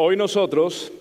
[0.00, 0.92] Hoy nosotros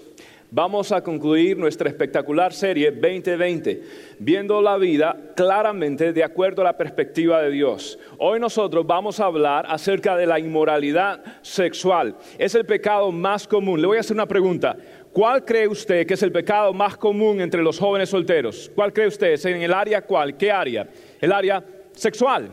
[0.49, 3.83] vamos a concluir nuestra espectacular serie 2020,
[4.17, 7.99] viendo la vida claramente de acuerdo a la perspectiva de Dios.
[8.17, 12.15] Hoy nosotros vamos a hablar acerca de la inmoralidad sexual.
[12.39, 13.79] Es el pecado más común.
[13.79, 14.75] Le voy a hacer una pregunta.
[15.13, 18.71] ¿Cuál cree usted que es el pecado más común entre los jóvenes solteros?
[18.73, 19.33] ¿Cuál cree usted?
[19.33, 20.35] ¿Es en el área cuál?
[20.35, 20.89] ¿Qué área?
[21.21, 22.49] El área sexual.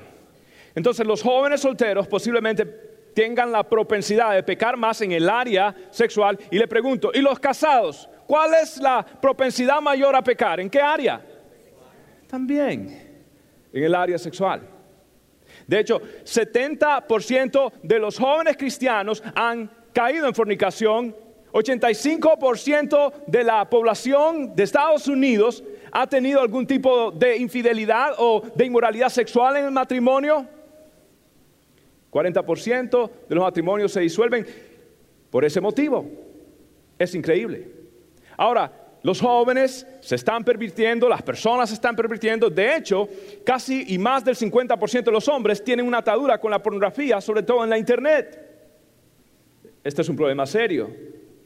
[0.75, 6.39] Entonces los jóvenes solteros posiblemente tengan la propensidad de pecar más en el área sexual.
[6.51, 8.09] Y le pregunto, ¿y los casados?
[8.27, 10.61] ¿Cuál es la propensidad mayor a pecar?
[10.61, 11.25] ¿En qué área?
[12.27, 13.05] También
[13.73, 14.63] en el área sexual.
[15.67, 21.15] De hecho, 70% de los jóvenes cristianos han caído en fornicación.
[21.53, 28.65] 85% de la población de Estados Unidos ha tenido algún tipo de infidelidad o de
[28.65, 30.47] inmoralidad sexual en el matrimonio.
[32.15, 34.47] 40% de los matrimonios se disuelven
[35.31, 36.07] por ese motivo.
[36.97, 37.67] Es increíble.
[38.37, 38.71] Ahora,
[39.03, 42.49] los jóvenes se están pervirtiendo, las personas se están pervirtiendo.
[42.49, 43.09] De hecho,
[43.45, 47.43] casi y más del 50% de los hombres tienen una atadura con la pornografía, sobre
[47.43, 48.41] todo en la internet.
[49.83, 50.89] Este es un problema serio.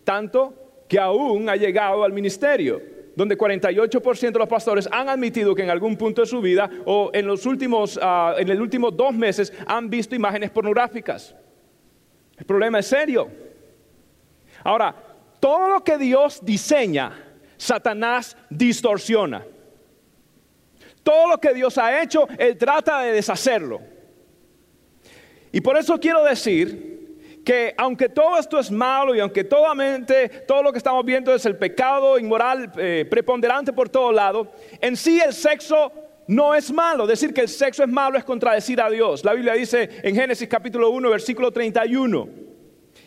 [0.04, 5.64] Tanto que aún ha llegado al ministerio donde 48% de los pastores han admitido que
[5.64, 9.12] en algún punto de su vida o en los últimos, uh, en el último dos
[9.12, 11.34] meses han visto imágenes pornográficas.
[12.36, 13.28] El problema es serio.
[14.62, 14.94] Ahora,
[15.40, 17.10] todo lo que Dios diseña,
[17.56, 19.44] Satanás distorsiona.
[21.02, 23.80] Todo lo que Dios ha hecho, Él trata de deshacerlo.
[25.50, 26.97] Y por eso quiero decir
[27.48, 31.46] que aunque todo esto es malo y aunque totalmente todo lo que estamos viendo es
[31.46, 35.90] el pecado inmoral eh, preponderante por todo lado, en sí el sexo
[36.26, 37.06] no es malo.
[37.06, 39.24] Decir que el sexo es malo es contradecir a Dios.
[39.24, 42.28] La Biblia dice en Génesis capítulo 1, versículo 31.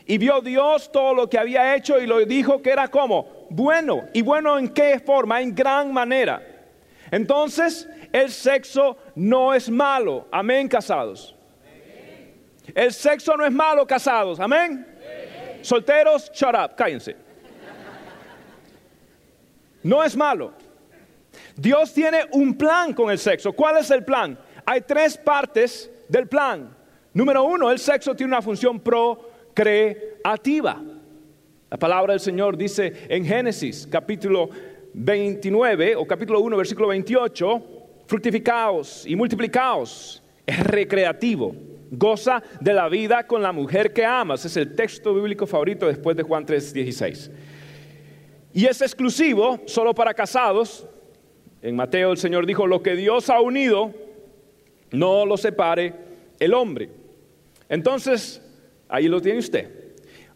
[0.08, 4.06] Y vio Dios todo lo que había hecho y lo dijo que era como bueno.
[4.12, 5.40] ¿Y bueno en qué forma?
[5.40, 6.42] En gran manera.
[7.12, 10.28] Entonces, el sexo no es malo.
[10.32, 11.36] Amén, casados.
[12.74, 14.40] El sexo no es malo, casados.
[14.40, 14.86] Amén.
[15.62, 17.16] Solteros, shut up, cállense.
[19.84, 20.54] No es malo.
[21.56, 23.54] Dios tiene un plan con el sexo.
[23.54, 24.38] ¿Cuál es el plan?
[24.66, 26.76] Hay tres partes del plan.
[27.14, 30.82] Número uno, el sexo tiene una función procreativa.
[31.70, 34.50] La palabra del Señor dice en Génesis capítulo
[34.94, 37.64] 29 o capítulo 1 versículo 28,
[38.06, 40.22] fructificaos y multiplicaos.
[40.46, 41.56] Es recreativo
[41.92, 44.46] goza de la vida con la mujer que amas.
[44.46, 47.30] Es el texto bíblico favorito después de Juan 3:16.
[48.54, 50.88] Y es exclusivo solo para casados.
[51.62, 53.94] En Mateo el Señor dijo, lo que Dios ha unido,
[54.92, 55.94] no lo separe
[56.40, 56.90] el hombre.
[57.70, 58.42] Entonces,
[58.90, 59.82] ahí lo tiene usted.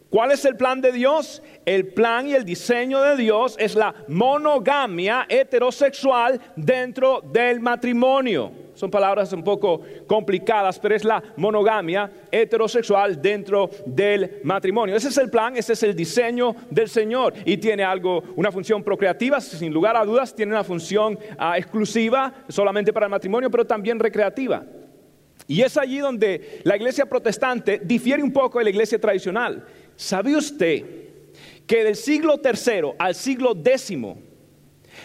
[0.10, 1.42] ¿Cuál es el plan de Dios?
[1.66, 8.65] El plan y el diseño de Dios es la monogamia heterosexual dentro del matrimonio.
[8.75, 14.96] Son palabras un poco complicadas, pero es la monogamia heterosexual dentro del matrimonio.
[14.96, 18.84] Ese es el plan, ese es el diseño del Señor y tiene algo, una función
[18.84, 23.66] procreativa, sin lugar a dudas, tiene una función ah, exclusiva solamente para el matrimonio, pero
[23.66, 24.64] también recreativa.
[25.47, 29.64] Y es allí donde la iglesia protestante difiere un poco de la iglesia tradicional.
[29.96, 30.84] ¿Sabe usted
[31.66, 34.18] que del siglo tercero al siglo décimo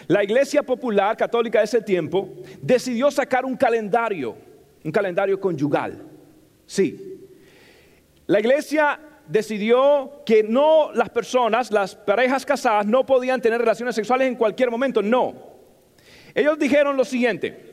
[0.07, 2.29] la iglesia popular católica de ese tiempo
[2.61, 4.35] decidió sacar un calendario,
[4.83, 6.01] un calendario conyugal.
[6.65, 7.27] Sí.
[8.27, 14.27] La iglesia decidió que no las personas, las parejas casadas, no podían tener relaciones sexuales
[14.27, 15.01] en cualquier momento.
[15.01, 15.33] No.
[16.33, 17.71] Ellos dijeron lo siguiente,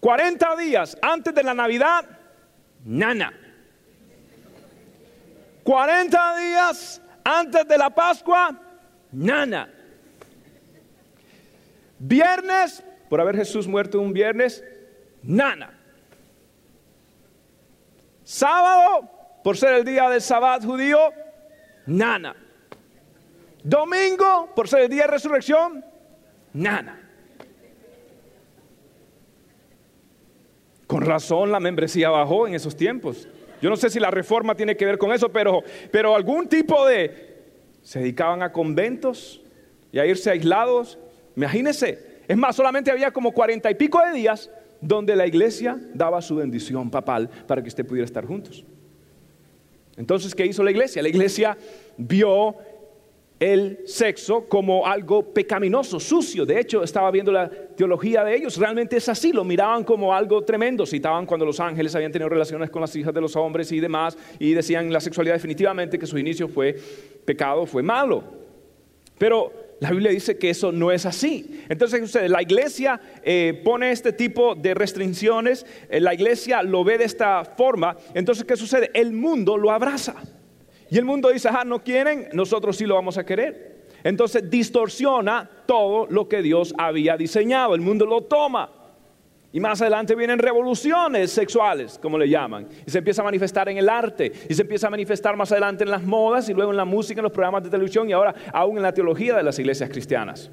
[0.00, 2.04] 40 días antes de la Navidad,
[2.84, 3.32] nana.
[5.62, 8.56] 40 días antes de la Pascua,
[9.10, 9.75] nana.
[11.98, 14.62] Viernes, por haber Jesús muerto un viernes,
[15.22, 15.78] nana.
[18.24, 19.08] Sábado,
[19.42, 20.98] por ser el día del sabbat judío,
[21.86, 22.34] nana.
[23.62, 25.84] Domingo, por ser el día de resurrección,
[26.52, 27.02] nana.
[30.86, 33.28] Con razón la membresía bajó en esos tiempos.
[33.60, 36.86] Yo no sé si la reforma tiene que ver con eso, pero, pero algún tipo
[36.86, 37.34] de...
[37.82, 39.40] Se dedicaban a conventos
[39.92, 40.98] y a irse aislados
[41.36, 44.50] Imagínese, es más, solamente había como cuarenta y pico de días
[44.80, 48.64] donde la iglesia daba su bendición papal para que usted pudiera estar juntos.
[49.96, 51.02] Entonces, ¿qué hizo la iglesia?
[51.02, 51.56] La iglesia
[51.96, 52.56] vio
[53.38, 56.46] el sexo como algo pecaminoso, sucio.
[56.46, 60.42] De hecho, estaba viendo la teología de ellos, realmente es así, lo miraban como algo
[60.42, 60.86] tremendo.
[60.86, 64.16] Citaban cuando los ángeles habían tenido relaciones con las hijas de los hombres y demás,
[64.38, 66.74] y decían la sexualidad definitivamente que su inicio fue
[67.24, 68.22] pecado, fue malo.
[69.18, 71.62] Pero la Biblia dice que eso no es así.
[71.68, 76.98] Entonces, ustedes, la iglesia eh, pone este tipo de restricciones, eh, la iglesia lo ve
[76.98, 77.96] de esta forma.
[78.14, 78.90] Entonces, ¿qué sucede?
[78.94, 80.14] El mundo lo abraza.
[80.90, 83.76] Y el mundo dice, ah, no quieren, nosotros sí lo vamos a querer.
[84.04, 87.74] Entonces distorsiona todo lo que Dios había diseñado.
[87.74, 88.70] El mundo lo toma.
[89.56, 92.68] Y más adelante vienen revoluciones sexuales, como le llaman.
[92.86, 94.30] Y se empieza a manifestar en el arte.
[94.50, 97.20] Y se empieza a manifestar más adelante en las modas y luego en la música,
[97.20, 100.50] en los programas de televisión y ahora aún en la teología de las iglesias cristianas.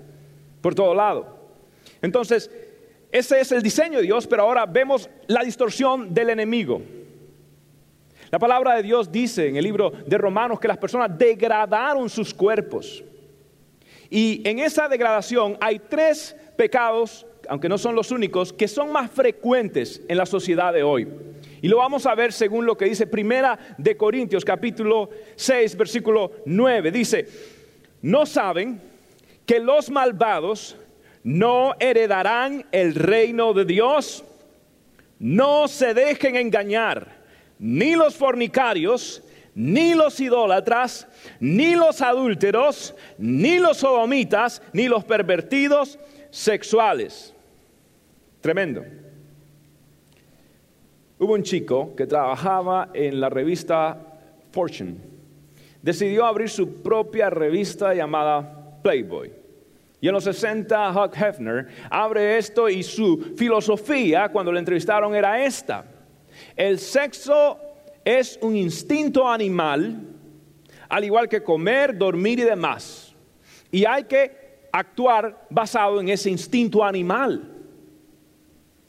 [0.62, 1.38] Por todo lado.
[2.02, 2.50] Entonces,
[3.12, 6.82] ese es el diseño de Dios, pero ahora vemos la distorsión del enemigo.
[8.32, 12.34] La palabra de Dios dice en el libro de Romanos que las personas degradaron sus
[12.34, 13.04] cuerpos.
[14.10, 19.12] Y en esa degradación hay tres pecados, aunque no son los únicos, que son más
[19.12, 21.08] frecuentes en la sociedad de hoy.
[21.62, 26.32] Y lo vamos a ver según lo que dice Primera de Corintios capítulo 6 versículo
[26.46, 26.92] 9.
[26.92, 27.28] Dice,
[28.02, 28.82] "No saben
[29.46, 30.76] que los malvados
[31.24, 34.24] no heredarán el reino de Dios.
[35.20, 37.24] No se dejen engañar."
[37.64, 39.24] ni los fornicarios,
[39.56, 41.08] ni los idólatras,
[41.40, 45.98] ni los adúlteros, ni los sodomitas, ni los pervertidos
[46.34, 47.32] sexuales.
[48.42, 48.84] Tremendo.
[51.20, 53.98] Hubo un chico que trabajaba en la revista
[54.52, 54.96] Fortune.
[55.82, 59.32] Decidió abrir su propia revista llamada Playboy.
[60.02, 65.46] Y en los 60 Huck Hefner abre esto y su filosofía cuando le entrevistaron era
[65.46, 65.86] esta.
[66.56, 67.60] El sexo
[68.04, 70.02] es un instinto animal,
[70.90, 73.16] al igual que comer, dormir y demás.
[73.72, 74.43] Y hay que
[74.74, 77.50] actuar basado en ese instinto animal.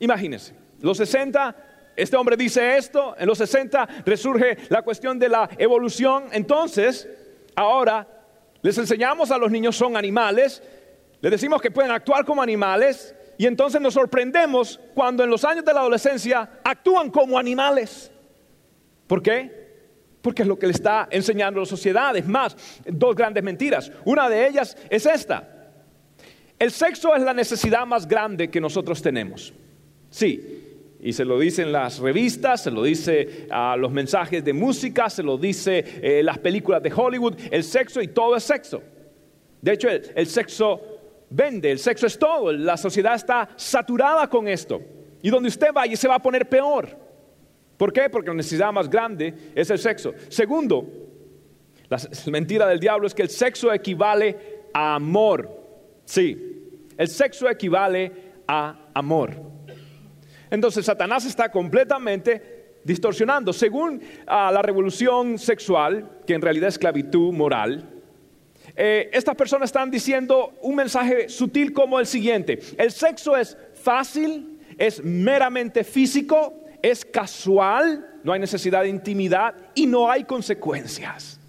[0.01, 1.55] Imagínense, los 60,
[1.95, 7.07] este hombre dice esto, en los 60 resurge la cuestión de la evolución, entonces,
[7.55, 8.09] ahora
[8.63, 10.63] les enseñamos a los niños son animales,
[11.21, 15.65] les decimos que pueden actuar como animales, y entonces nos sorprendemos cuando en los años
[15.65, 18.11] de la adolescencia actúan como animales.
[19.07, 19.65] ¿Por qué?
[20.23, 22.17] Porque es lo que le está enseñando la sociedad.
[22.17, 23.91] Es más, dos grandes mentiras.
[24.05, 25.54] Una de ellas es esta.
[26.59, 29.53] El sexo es la necesidad más grande que nosotros tenemos.
[30.11, 30.65] Sí,
[31.01, 35.23] y se lo dicen las revistas, se lo dice a los mensajes de música, se
[35.23, 38.83] lo dice eh, las películas de Hollywood, el sexo y todo es sexo.
[39.61, 40.81] De hecho, el sexo
[41.31, 44.81] vende, el sexo es todo, la sociedad está saturada con esto.
[45.23, 46.97] Y donde usted vaya se va a poner peor.
[47.77, 48.09] ¿Por qué?
[48.09, 50.15] Porque la necesidad más grande es el sexo.
[50.29, 50.87] Segundo,
[51.89, 51.99] la
[52.31, 54.37] mentira del diablo es que el sexo equivale
[54.73, 55.64] a amor.
[56.05, 58.13] Sí, el sexo equivale
[58.47, 59.35] a amor.
[60.51, 63.53] Entonces Satanás está completamente distorsionando.
[63.53, 67.91] Según ah, la revolución sexual, que en realidad es esclavitud moral,
[68.77, 72.59] eh, estas personas están diciendo un mensaje sutil como el siguiente.
[72.77, 79.87] El sexo es fácil, es meramente físico, es casual, no hay necesidad de intimidad y
[79.87, 81.41] no hay consecuencias.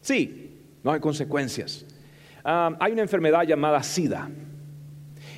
[0.00, 1.84] Sí, no hay consecuencias.
[2.48, 4.30] Hay una enfermedad llamada SIDA.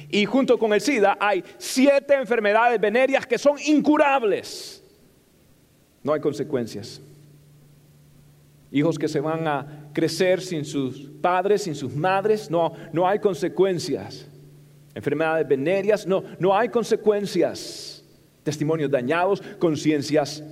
[0.08, 4.82] Y junto con el SIDA hay siete enfermedades venéreas que son incurables.
[6.02, 7.00] No hay consecuencias.
[8.72, 13.18] Hijos que se van a crecer sin sus padres, sin sus madres, no, no hay
[13.18, 14.26] consecuencias.
[14.94, 18.04] Enfermedades venéreas, no, no hay consecuencias.
[18.42, 20.42] Testimonios dañados, conciencias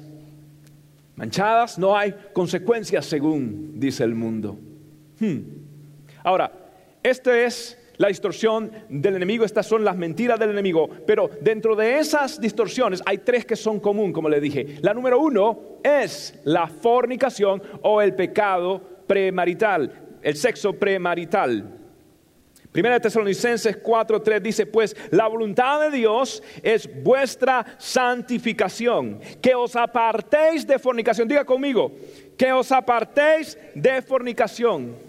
[1.16, 4.58] manchadas, no hay consecuencias según dice el mundo.
[5.18, 5.57] Hmm.
[6.28, 6.52] Ahora,
[7.02, 11.98] esta es la distorsión del enemigo, estas son las mentiras del enemigo, pero dentro de
[11.98, 14.76] esas distorsiones hay tres que son común, como le dije.
[14.82, 21.64] La número uno es la fornicación o el pecado premarital, el sexo premarital.
[22.72, 29.74] Primera de Tesalonicenses 4:3 dice, pues la voluntad de Dios es vuestra santificación, que os
[29.76, 31.26] apartéis de fornicación.
[31.26, 31.90] Diga conmigo,
[32.36, 35.07] que os apartéis de fornicación.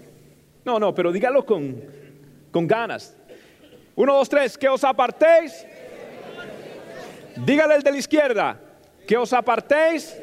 [0.69, 1.83] No, no, pero dígalo con,
[2.51, 3.17] con ganas.
[3.95, 5.65] Uno, dos, tres, que os apartéis.
[7.37, 8.59] Dígale el de la izquierda,
[9.07, 10.15] que os apartéis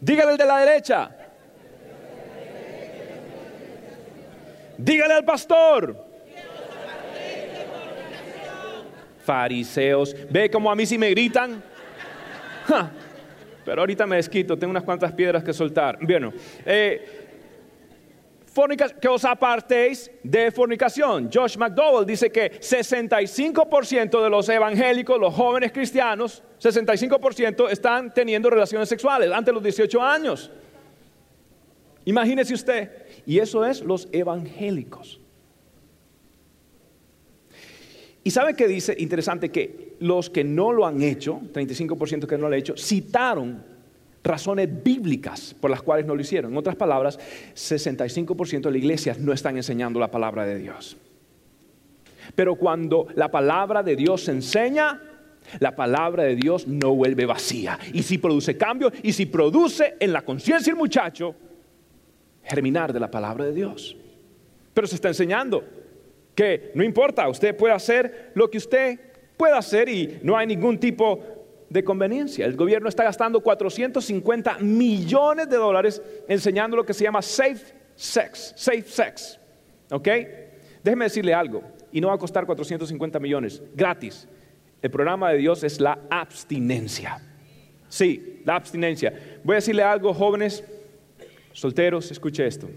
[0.00, 1.10] Dígale al de la derecha.
[4.76, 5.96] Dígale al pastor.
[9.24, 10.14] Fariseos.
[10.30, 11.60] Ve como a mí si me gritan.
[13.68, 15.98] Pero ahorita me desquito, tengo unas cuantas piedras que soltar.
[16.00, 16.32] Bueno,
[16.64, 17.17] eh,
[19.00, 21.30] que os apartéis de fornicación.
[21.32, 28.88] Josh McDowell dice que 65% de los evangélicos, los jóvenes cristianos, 65% están teniendo relaciones
[28.88, 30.50] sexuales antes de los 18 años.
[32.04, 32.90] Imagínese usted.
[33.26, 35.20] Y eso es los evangélicos.
[38.24, 42.42] Y sabe que dice, interesante, que los que no lo han hecho, 35% que no
[42.42, 43.62] lo han hecho, citaron
[44.28, 46.52] razones bíblicas por las cuales no lo hicieron.
[46.52, 47.18] En otras palabras,
[47.54, 50.96] 65% de la iglesia no están enseñando la palabra de Dios.
[52.34, 55.00] Pero cuando la palabra de Dios se enseña,
[55.60, 57.78] la palabra de Dios no vuelve vacía.
[57.92, 61.34] Y si produce cambio, y si produce en la conciencia del muchacho,
[62.44, 63.96] germinar de la palabra de Dios.
[64.74, 65.64] Pero se está enseñando
[66.34, 69.00] que no importa, usted puede hacer lo que usted
[69.36, 71.37] pueda hacer y no hay ningún tipo
[71.68, 72.46] de conveniencia.
[72.46, 78.54] El gobierno está gastando 450 millones de dólares enseñando lo que se llama safe sex,
[78.56, 79.38] safe sex.
[79.90, 80.08] ¿Ok?
[80.82, 84.28] Déjeme decirle algo, y no va a costar 450 millones, gratis.
[84.80, 87.20] El programa de Dios es la abstinencia.
[87.88, 89.12] Sí, la abstinencia.
[89.42, 90.62] Voy a decirle algo, jóvenes,
[91.52, 92.68] solteros, escuche esto.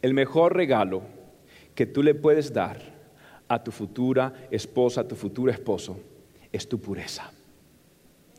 [0.00, 1.02] El mejor regalo
[1.74, 2.78] que tú le puedes dar
[3.48, 5.98] a tu futura esposa, a tu futuro esposo,
[6.52, 7.32] es tu pureza.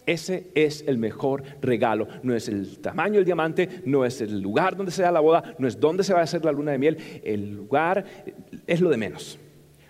[0.05, 2.07] Ese es el mejor regalo.
[2.23, 5.55] No es el tamaño del diamante, no es el lugar donde se da la boda,
[5.57, 7.21] no es dónde se va a hacer la luna de miel.
[7.23, 8.03] El lugar
[8.67, 9.39] es lo de menos.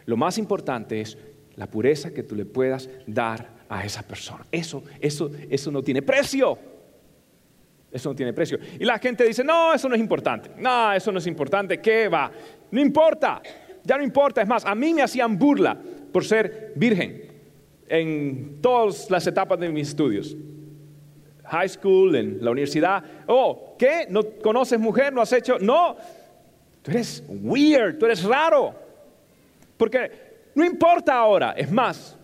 [0.06, 1.18] Lo más importante es
[1.56, 4.46] la pureza que tú le puedas dar a esa persona.
[4.52, 6.58] Eso, eso, eso no tiene precio.
[7.92, 8.58] Eso no tiene precio.
[8.80, 10.50] Y la gente dice, no, eso no es importante.
[10.58, 11.80] No, eso no es importante.
[11.80, 12.32] ¿Qué va?
[12.72, 13.42] No importa.
[13.84, 14.42] Ya no importa.
[14.42, 15.78] Es más, a mí me hacían burla
[16.12, 17.33] por ser virgen
[17.88, 20.36] en todas las etapas de mis estudios.
[21.46, 23.04] High school, en la universidad.
[23.28, 24.08] Oh, ¿qué?
[24.10, 25.14] ¿No conoces mujer?
[25.14, 25.58] ¿No has hecho?
[25.60, 25.96] No.
[26.82, 28.74] Tú eres weird, tú eres raro.
[29.78, 30.12] Porque
[30.56, 31.52] no importa ahora.
[31.52, 32.18] Es más,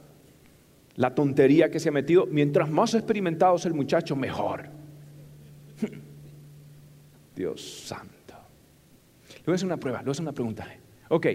[0.96, 4.66] la tontería que se ha metido, mientras más experimentado es el muchacho, mejor.
[7.36, 8.36] Dios santo.
[9.46, 10.68] Le voy una prueba, le voy una pregunta.
[11.08, 11.28] Ok,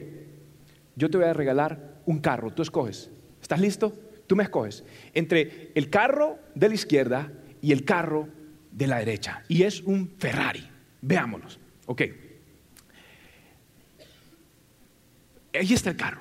[0.94, 3.10] yo te voy a regalar un carro, tú escoges.
[3.40, 3.92] ¿Estás listo?
[4.26, 8.28] Tú me escoges entre el carro de la izquierda y el carro
[8.70, 9.42] de la derecha.
[9.48, 10.68] Y es un Ferrari.
[11.00, 11.58] Veámonos.
[11.86, 12.02] Ok.
[15.52, 16.20] Ahí está el carro.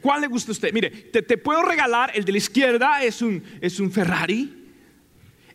[0.00, 0.72] ¿Cuál le gusta a usted?
[0.72, 4.64] Mire, te, puedo regalar el de la izquierda, es un, es un Ferrari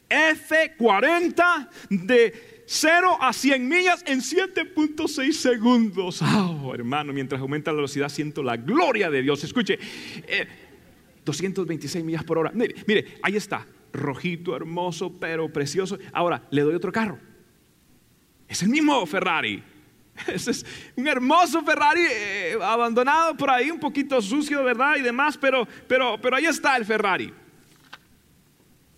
[0.09, 6.21] F40 de 0 a 100 millas en 7.6 segundos.
[6.21, 9.43] Oh, hermano, mientras aumenta la velocidad siento la gloria de Dios.
[9.43, 9.79] Escuche.
[10.27, 10.47] Eh,
[11.29, 12.51] 226 millas por hora.
[12.53, 15.97] Mire, mire, ahí está, rojito, hermoso, pero precioso.
[16.11, 17.19] Ahora, le doy otro carro.
[18.47, 19.63] Es el mismo Ferrari.
[20.27, 24.95] es un hermoso Ferrari eh, abandonado por ahí, un poquito sucio, ¿verdad?
[24.97, 27.31] Y demás, pero, pero, pero ahí está el Ferrari.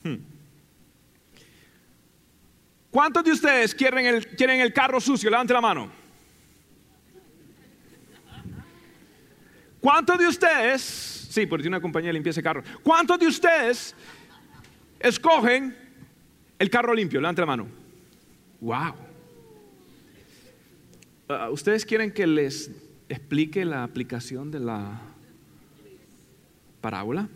[0.03, 0.15] Hmm.
[2.89, 5.29] ¿Cuántos de ustedes quieren el, quieren el carro sucio?
[5.29, 5.91] Levante la mano.
[9.81, 12.61] ¿Cuántos de ustedes Sí, porque tiene una compañía de limpieza de carro.
[12.83, 13.95] ¿Cuántos de ustedes
[14.99, 15.73] escogen
[16.59, 17.21] el carro limpio?
[17.21, 17.67] Levante la mano.
[18.59, 18.93] Wow.
[21.29, 22.69] Ah, ¿Ustedes quieren que les
[23.07, 24.99] explique la aplicación de la
[26.81, 27.29] parábola?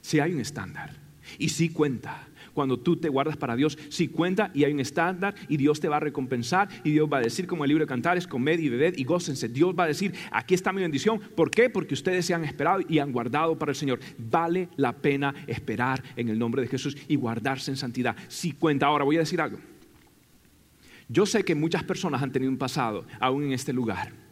[0.00, 0.96] Si hay un estándar
[1.38, 2.25] y si cuenta
[2.56, 5.90] cuando tú te guardas para Dios, si cuenta y hay un estándar y Dios te
[5.90, 8.70] va a recompensar y Dios va a decir como el libro de Cantares, comed y
[8.70, 9.50] bebed y gócense.
[9.50, 11.20] Dios va a decir, aquí está mi bendición.
[11.36, 11.68] ¿Por qué?
[11.68, 14.00] Porque ustedes se han esperado y han guardado para el Señor.
[14.16, 18.16] Vale la pena esperar en el nombre de Jesús y guardarse en santidad.
[18.28, 19.58] Si cuenta, ahora voy a decir algo.
[21.10, 24.25] Yo sé que muchas personas han tenido un pasado aún en este lugar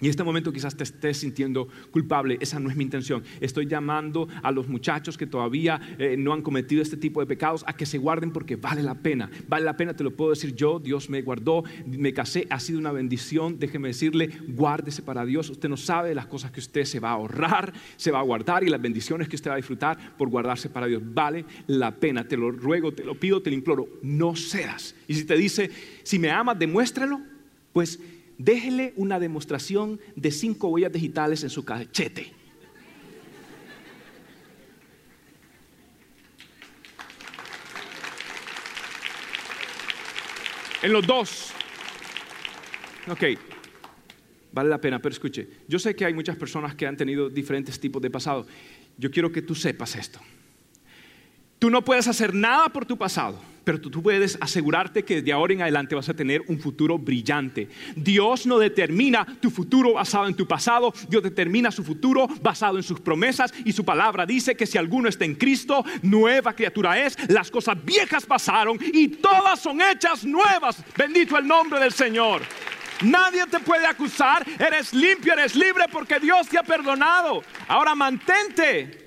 [0.00, 3.22] y en este momento quizás te estés sintiendo culpable, esa no es mi intención.
[3.40, 7.62] Estoy llamando a los muchachos que todavía eh, no han cometido este tipo de pecados
[7.68, 9.30] a que se guarden porque vale la pena.
[9.48, 12.80] Vale la pena, te lo puedo decir yo, Dios me guardó, me casé, ha sido
[12.80, 15.48] una bendición, déjeme decirle, guárdese para Dios.
[15.48, 18.64] Usted no sabe las cosas que usted se va a ahorrar, se va a guardar
[18.64, 21.02] y las bendiciones que usted va a disfrutar por guardarse para Dios.
[21.04, 24.96] Vale la pena, te lo ruego, te lo pido, te lo imploro, no seas.
[25.06, 25.70] Y si te dice,
[26.02, 27.20] si me amas, demuéstralo,
[27.72, 28.00] pues
[28.38, 32.32] déjele una demostración de cinco huellas digitales en su cachete.
[40.82, 41.52] En los dos.
[43.08, 43.22] Ok,
[44.52, 47.80] vale la pena, pero escuche, yo sé que hay muchas personas que han tenido diferentes
[47.80, 48.46] tipos de pasado.
[48.98, 50.20] Yo quiero que tú sepas esto.
[51.58, 55.54] Tú no puedes hacer nada por tu pasado, pero tú, puedes asegurarte que de ahora
[55.54, 57.68] en adelante vas a tener un futuro brillante.
[57.96, 62.82] Dios no determina tu futuro basado en tu pasado, Dios determina su futuro basado en
[62.82, 67.16] sus promesas y su palabra dice que si alguno está en Cristo, nueva criatura es,
[67.30, 70.82] las cosas viejas pasaron y todas son hechas nuevas.
[70.96, 72.42] Bendito el nombre del Señor.
[73.02, 77.42] Nadie te puede acusar, eres limpio, eres libre porque Dios te ha perdonado.
[77.66, 79.04] Ahora mantente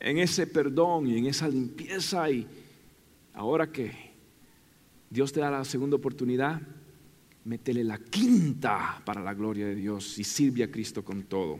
[0.00, 2.46] en ese perdón y en esa limpieza y
[3.34, 3.92] ahora que
[5.10, 6.60] Dios te da la segunda oportunidad,
[7.44, 11.58] métele la quinta para la gloria de Dios y sirve a Cristo con todo.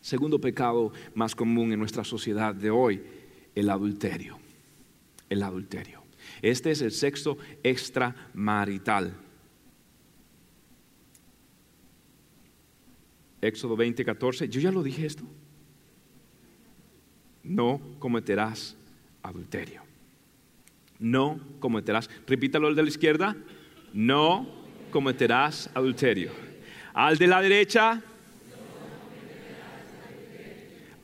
[0.00, 3.02] Segundo pecado más común en nuestra sociedad de hoy,
[3.54, 4.38] el adulterio.
[5.28, 6.02] El adulterio.
[6.42, 9.14] Este es el sexo extramarital.
[13.40, 14.48] Éxodo 20, 14.
[14.48, 15.24] Yo ya lo dije esto
[17.48, 18.76] no cometerás
[19.22, 19.87] adulterio.
[20.98, 23.36] No cometerás, repítalo el de la izquierda,
[23.92, 24.46] no
[24.90, 26.32] cometerás adulterio.
[26.92, 28.02] Al de la derecha,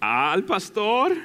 [0.00, 1.16] al pastor,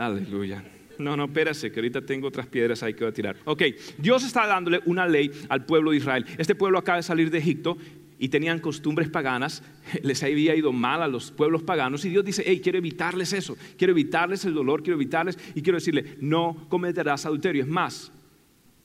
[0.00, 0.64] Aleluya.
[0.98, 3.36] No, no, espérase, que ahorita tengo otras piedras ahí que voy a tirar.
[3.44, 3.62] Ok,
[3.98, 6.24] Dios está dándole una ley al pueblo de Israel.
[6.38, 7.76] Este pueblo acaba de salir de Egipto
[8.22, 9.62] y tenían costumbres paganas,
[10.02, 13.56] les había ido mal a los pueblos paganos y Dios dice, hey, quiero evitarles eso,
[13.78, 17.62] quiero evitarles el dolor, quiero evitarles y quiero decirle, no cometerás adulterio.
[17.62, 18.12] Es más,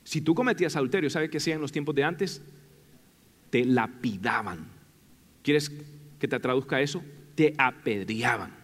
[0.06, 2.42] si tú cometías adulterio, ¿sabes qué hacían en los tiempos de antes?
[3.50, 4.68] Te lapidaban.
[5.44, 5.70] ¿Quieres
[6.18, 7.04] que te traduzca eso?
[7.36, 8.56] Te apedreaban.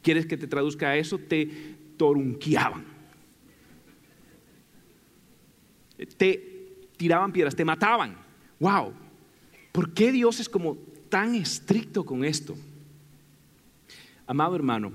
[0.00, 1.18] ¿Quieres que te traduzca eso?
[1.18, 1.50] Te
[1.96, 2.84] torunqueaban.
[6.16, 8.16] Te tiraban piedras, te mataban.
[8.60, 9.03] Wow.
[9.74, 10.76] ¿Por qué Dios es como
[11.08, 12.56] tan estricto con esto?
[14.24, 14.92] Amado hermano,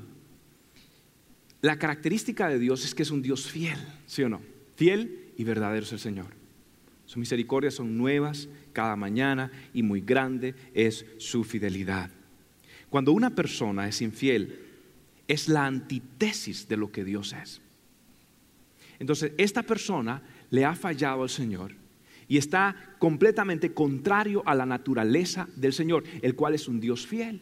[1.59, 4.41] la característica de Dios es que es un Dios fiel, ¿sí o no?
[4.77, 6.27] Fiel y verdadero es el Señor.
[7.06, 12.10] Sus misericordias son nuevas cada mañana y muy grande es su fidelidad.
[12.89, 14.62] Cuando una persona es infiel,
[15.27, 17.60] es la antítesis de lo que Dios es.
[18.97, 21.75] Entonces, esta persona le ha fallado al Señor
[22.30, 27.42] y está completamente contrario a la naturaleza del Señor, el cual es un Dios fiel.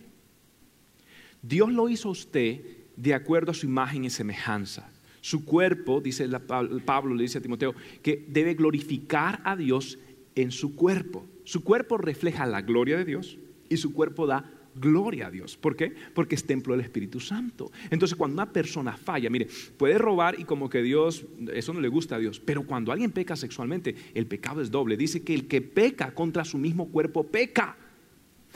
[1.44, 2.62] Dios lo hizo a usted
[2.96, 4.90] de acuerdo a su imagen y semejanza.
[5.22, 10.00] Su cuerpo, dice Pablo, le dice a Timoteo, que debe glorificar a Dios
[10.36, 11.26] en su cuerpo.
[11.44, 13.38] Su cuerpo refleja la gloria de Dios
[13.70, 15.58] y su cuerpo da Gloria a Dios.
[15.58, 15.94] ¿Por qué?
[16.14, 17.72] Porque es templo del Espíritu Santo.
[17.90, 21.88] Entonces, cuando una persona falla, mire, puede robar y como que Dios, eso no le
[21.88, 22.40] gusta a Dios.
[22.40, 24.98] Pero cuando alguien peca sexualmente, el pecado es doble.
[24.98, 27.78] Dice que el que peca contra su mismo cuerpo peca.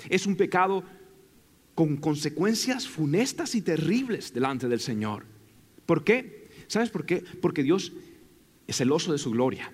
[0.09, 0.83] Es un pecado
[1.75, 5.25] con consecuencias funestas y terribles delante del Señor.
[5.85, 6.49] ¿Por qué?
[6.67, 7.23] ¿Sabes por qué?
[7.41, 7.91] Porque Dios
[8.67, 9.71] es celoso de su gloria.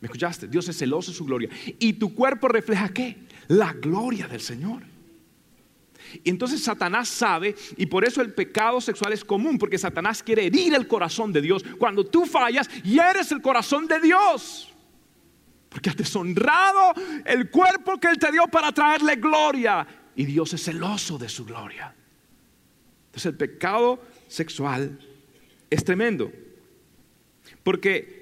[0.00, 0.48] ¿Me escuchaste?
[0.48, 1.50] Dios es celoso de su gloria.
[1.78, 3.16] ¿Y tu cuerpo refleja qué?
[3.48, 4.82] La gloria del Señor.
[6.22, 10.46] Y entonces Satanás sabe, y por eso el pecado sexual es común, porque Satanás quiere
[10.46, 11.64] herir el corazón de Dios.
[11.78, 14.72] Cuando tú fallas, y eres el corazón de Dios.
[15.68, 16.94] Porque has deshonrado
[17.24, 19.86] el cuerpo que Él te dio para traerle gloria.
[20.16, 21.94] Y Dios es celoso de su gloria.
[23.06, 24.98] Entonces el pecado sexual
[25.70, 26.32] es tremendo.
[27.62, 28.20] Porque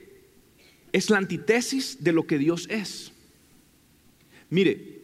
[0.92, 3.12] es la antítesis de lo que Dios es.
[4.50, 4.97] Mire,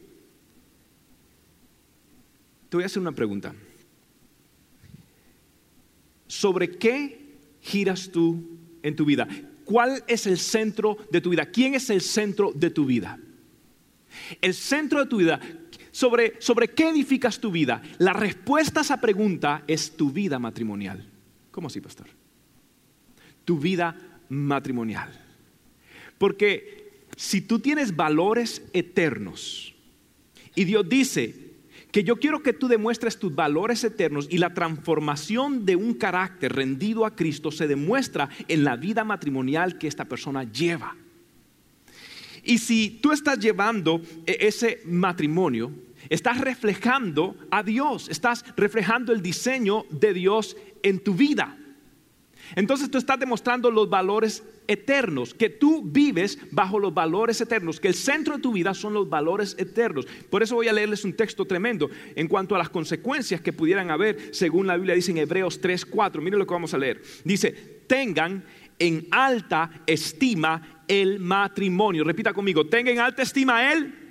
[2.74, 3.54] te voy a hacer una pregunta.
[6.26, 9.28] ¿Sobre qué giras tú en tu vida?
[9.64, 11.46] ¿Cuál es el centro de tu vida?
[11.46, 13.20] ¿Quién es el centro de tu vida?
[14.40, 15.38] El centro de tu vida,
[15.92, 17.80] ¿sobre, sobre qué edificas tu vida?
[17.98, 21.08] La respuesta a esa pregunta es tu vida matrimonial.
[21.52, 22.08] ¿Cómo así, pastor?
[23.44, 23.96] Tu vida
[24.30, 25.12] matrimonial.
[26.18, 29.76] Porque si tú tienes valores eternos
[30.56, 31.43] y Dios dice,
[31.94, 36.52] que yo quiero que tú demuestres tus valores eternos y la transformación de un carácter
[36.52, 40.96] rendido a Cristo se demuestra en la vida matrimonial que esta persona lleva.
[42.42, 45.70] Y si tú estás llevando e-, ese matrimonio,
[46.08, 51.56] estás reflejando a Dios, estás reflejando el diseño de Dios en tu vida.
[52.56, 57.88] Entonces tú estás demostrando los valores eternos, que tú vives bajo los valores eternos, que
[57.88, 60.06] el centro de tu vida son los valores eternos.
[60.30, 63.90] Por eso voy a leerles un texto tremendo en cuanto a las consecuencias que pudieran
[63.90, 66.22] haber, según la Biblia dice en Hebreos 3, 4.
[66.22, 67.02] Miren lo que vamos a leer.
[67.24, 67.52] Dice,
[67.86, 68.44] tengan
[68.78, 72.04] en alta estima el matrimonio.
[72.04, 74.03] Repita conmigo, tenga en alta estima él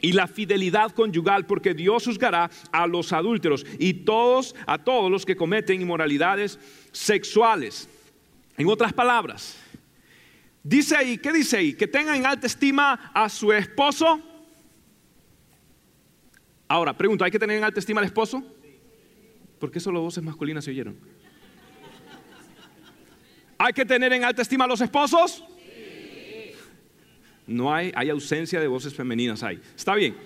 [0.00, 5.26] y la fidelidad conyugal, porque Dios juzgará a los adúlteros y todos a todos los
[5.26, 6.58] que cometen inmoralidades
[6.92, 7.88] sexuales.
[8.56, 9.56] En otras palabras,
[10.62, 11.74] dice ahí, ¿qué dice ahí?
[11.74, 14.20] Que tenga en alta estima a su esposo.
[16.68, 18.44] Ahora, pregunto, ¿hay que tener en alta estima al esposo?
[19.58, 20.96] ¿Por qué solo voces masculinas se oyeron?
[23.58, 25.44] ¿Hay que tener en alta estima a los esposos?
[27.50, 29.60] No hay, hay ausencia de voces femeninas ahí.
[29.76, 30.16] Está bien.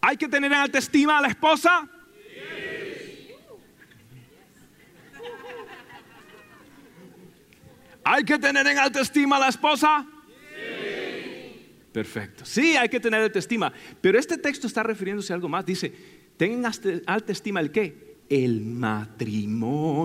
[0.00, 1.88] ¿Hay que tener en alta estima a la esposa?
[8.04, 10.06] ¿Hay que tener en alta estima a la esposa?
[11.92, 12.44] Perfecto.
[12.44, 13.72] Sí, hay que tener alta estima.
[14.00, 15.66] Pero este texto está refiriéndose a algo más.
[15.66, 15.92] Dice,
[16.36, 16.72] tengan
[17.06, 18.18] alta estima el qué?
[18.28, 20.04] El matrimonio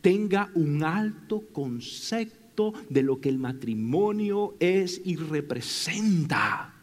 [0.00, 2.39] tenga un alto concepto
[2.88, 6.74] de lo que el matrimonio es y representa.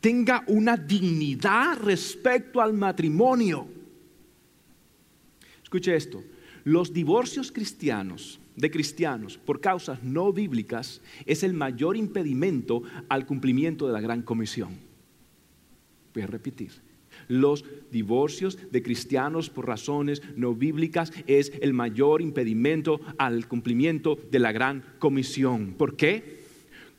[0.00, 3.66] Tenga una dignidad respecto al matrimonio.
[5.62, 6.22] Escuche esto,
[6.64, 13.86] los divorcios cristianos de cristianos por causas no bíblicas es el mayor impedimento al cumplimiento
[13.86, 14.76] de la gran comisión.
[16.14, 16.87] Voy a repetir
[17.28, 24.38] los divorcios de cristianos por razones no bíblicas es el mayor impedimento al cumplimiento de
[24.38, 25.74] la gran comisión.
[25.76, 26.37] ¿Por qué?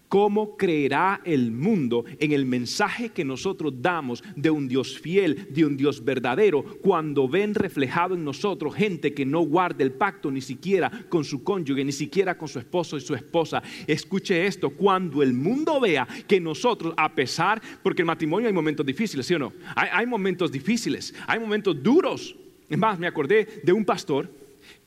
[0.09, 5.63] ¿Cómo creerá el mundo en el mensaje que nosotros damos de un Dios fiel, de
[5.63, 10.41] un Dios verdadero, cuando ven reflejado en nosotros gente que no guarda el pacto ni
[10.41, 13.61] siquiera con su cónyuge, ni siquiera con su esposo y su esposa?
[13.85, 18.83] Escuche esto, cuando el mundo vea que nosotros, a pesar, porque el matrimonio hay momentos
[18.83, 19.53] difíciles, ¿sí o no?
[19.75, 22.35] Hay, hay momentos difíciles, hay momentos duros.
[22.67, 24.38] Es más, me acordé de un pastor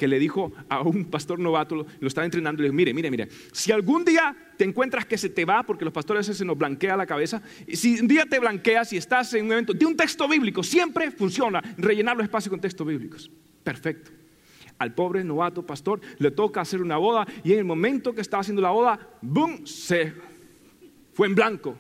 [0.02, 3.28] que le dijo a un pastor novato, lo, estaba entrenando, le dijo, mire, mire, mire,
[3.52, 6.96] si algún día te encuentras que se te va, porque los pastores se nos blanquea
[6.96, 7.40] la cabeza,
[7.72, 11.12] si un día te blanqueas y estás en un evento de un texto bíblico, siempre
[11.12, 13.30] funciona rellenar los espacios con textos bíblicos.
[13.62, 14.10] Perfecto.
[14.76, 18.40] Al pobre novato pastor le toca hacer una boda y en el momento que estaba
[18.40, 20.14] haciendo la boda, ¡boom!, se
[21.14, 21.78] fue en blanco.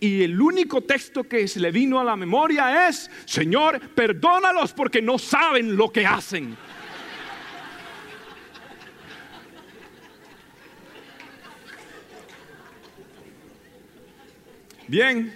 [0.00, 5.00] Y el único texto que se le vino a la memoria es, Señor, perdónalos porque
[5.00, 6.58] no saben lo que hacen.
[14.92, 15.32] Bien,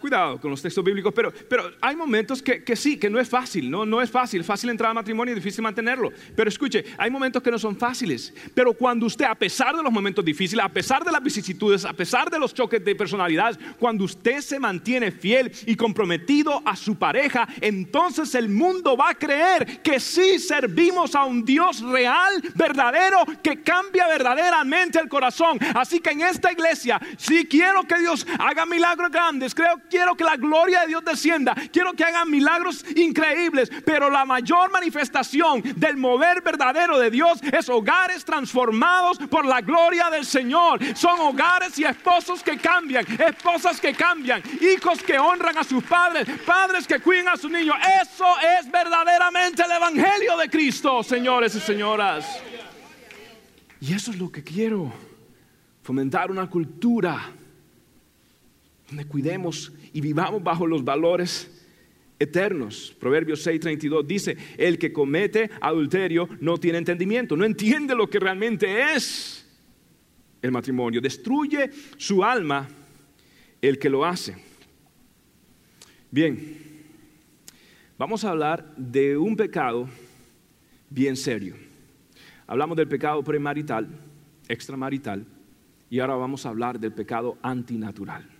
[0.00, 3.28] Cuidado con los textos bíblicos, pero, pero hay momentos que, que, sí, que no es
[3.28, 3.84] fácil, ¿no?
[3.84, 6.10] no es fácil, fácil entrar al matrimonio y difícil mantenerlo.
[6.34, 9.92] Pero escuche, hay momentos que no son fáciles, pero cuando usted, a pesar de los
[9.92, 14.04] momentos difíciles, a pesar de las vicisitudes, a pesar de los choques de personalidades, cuando
[14.04, 19.82] usted se mantiene fiel y comprometido a su pareja, entonces el mundo va a creer
[19.82, 25.58] que sí servimos a un Dios real, verdadero, que cambia verdaderamente el corazón.
[25.74, 30.24] Así que en esta iglesia, si quiero que Dios haga milagros grandes, creo quiero que
[30.24, 35.96] la gloria de Dios descienda, quiero que hagan milagros increíbles, pero la mayor manifestación del
[35.96, 40.80] mover verdadero de Dios es hogares transformados por la gloria del Señor.
[40.96, 46.26] Son hogares y esposos que cambian, esposas que cambian, hijos que honran a sus padres,
[46.46, 47.76] padres que cuiden a sus niños.
[48.02, 48.26] Eso
[48.58, 52.40] es verdaderamente el Evangelio de Cristo, señores y señoras.
[53.80, 54.92] Y eso es lo que quiero,
[55.82, 57.32] fomentar una cultura
[58.90, 61.50] donde cuidemos y vivamos bajo los valores
[62.18, 62.94] eternos.
[62.98, 68.94] Proverbios 6:32 dice, el que comete adulterio no tiene entendimiento, no entiende lo que realmente
[68.94, 69.48] es
[70.42, 71.00] el matrimonio.
[71.00, 72.68] Destruye su alma
[73.62, 74.36] el que lo hace.
[76.10, 76.58] Bien,
[77.96, 79.88] vamos a hablar de un pecado
[80.90, 81.54] bien serio.
[82.46, 83.88] Hablamos del pecado premarital,
[84.48, 85.24] extramarital,
[85.88, 88.39] y ahora vamos a hablar del pecado antinatural.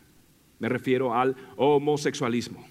[0.60, 2.64] Me refiero al homosexualismo.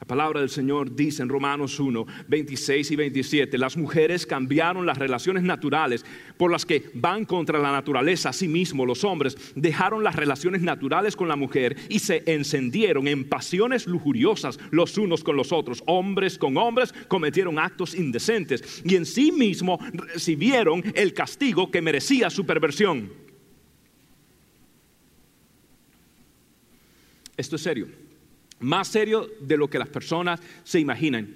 [0.00, 4.96] La palabra del Señor dice en Romanos 1, 26 y 27, las mujeres cambiaron las
[4.96, 6.04] relaciones naturales
[6.36, 8.28] por las que van contra la naturaleza.
[8.28, 13.88] Asimismo, los hombres dejaron las relaciones naturales con la mujer y se encendieron en pasiones
[13.88, 15.82] lujuriosas los unos con los otros.
[15.86, 22.30] Hombres con hombres cometieron actos indecentes y en sí mismo recibieron el castigo que merecía
[22.30, 23.27] su perversión.
[27.38, 27.86] Esto es serio.
[28.58, 31.34] Más serio de lo que las personas se imaginan.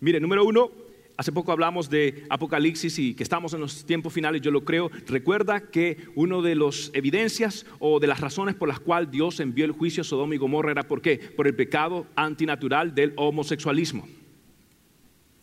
[0.00, 0.72] Mire, número uno,
[1.16, 4.90] hace poco hablamos de Apocalipsis y que estamos en los tiempos finales, yo lo creo.
[5.06, 9.64] Recuerda que una de las evidencias o de las razones por las cuales Dios envió
[9.64, 11.18] el juicio a Sodoma y Gomorra era por qué?
[11.18, 14.08] Por el pecado antinatural del homosexualismo.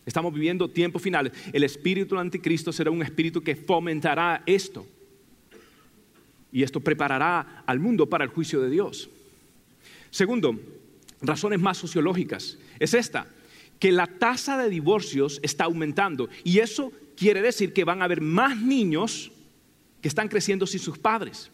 [0.04, 1.32] Estamos viviendo tiempos finales.
[1.54, 4.86] El espíritu del anticristo será un espíritu que fomentará esto.
[6.52, 9.08] Y esto preparará al mundo para el juicio de Dios.
[10.12, 10.60] Segundo,
[11.22, 12.58] razones más sociológicas.
[12.78, 13.26] Es esta,
[13.78, 16.28] que la tasa de divorcios está aumentando.
[16.44, 19.32] Y eso quiere decir que van a haber más niños
[20.02, 21.50] que están creciendo sin sus padres.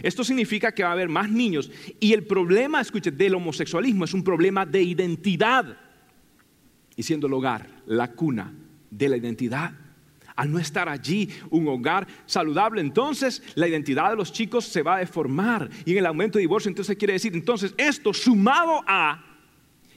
[0.00, 1.72] Esto significa que va a haber más niños.
[1.98, 5.76] Y el problema, escuche, del homosexualismo es un problema de identidad.
[6.94, 8.54] Y siendo el hogar la cuna
[8.90, 9.72] de la identidad.
[10.38, 14.94] Al no estar allí un hogar saludable, entonces la identidad de los chicos se va
[14.94, 15.68] a deformar.
[15.84, 19.20] Y en el aumento de divorcio, entonces quiere decir, entonces esto sumado a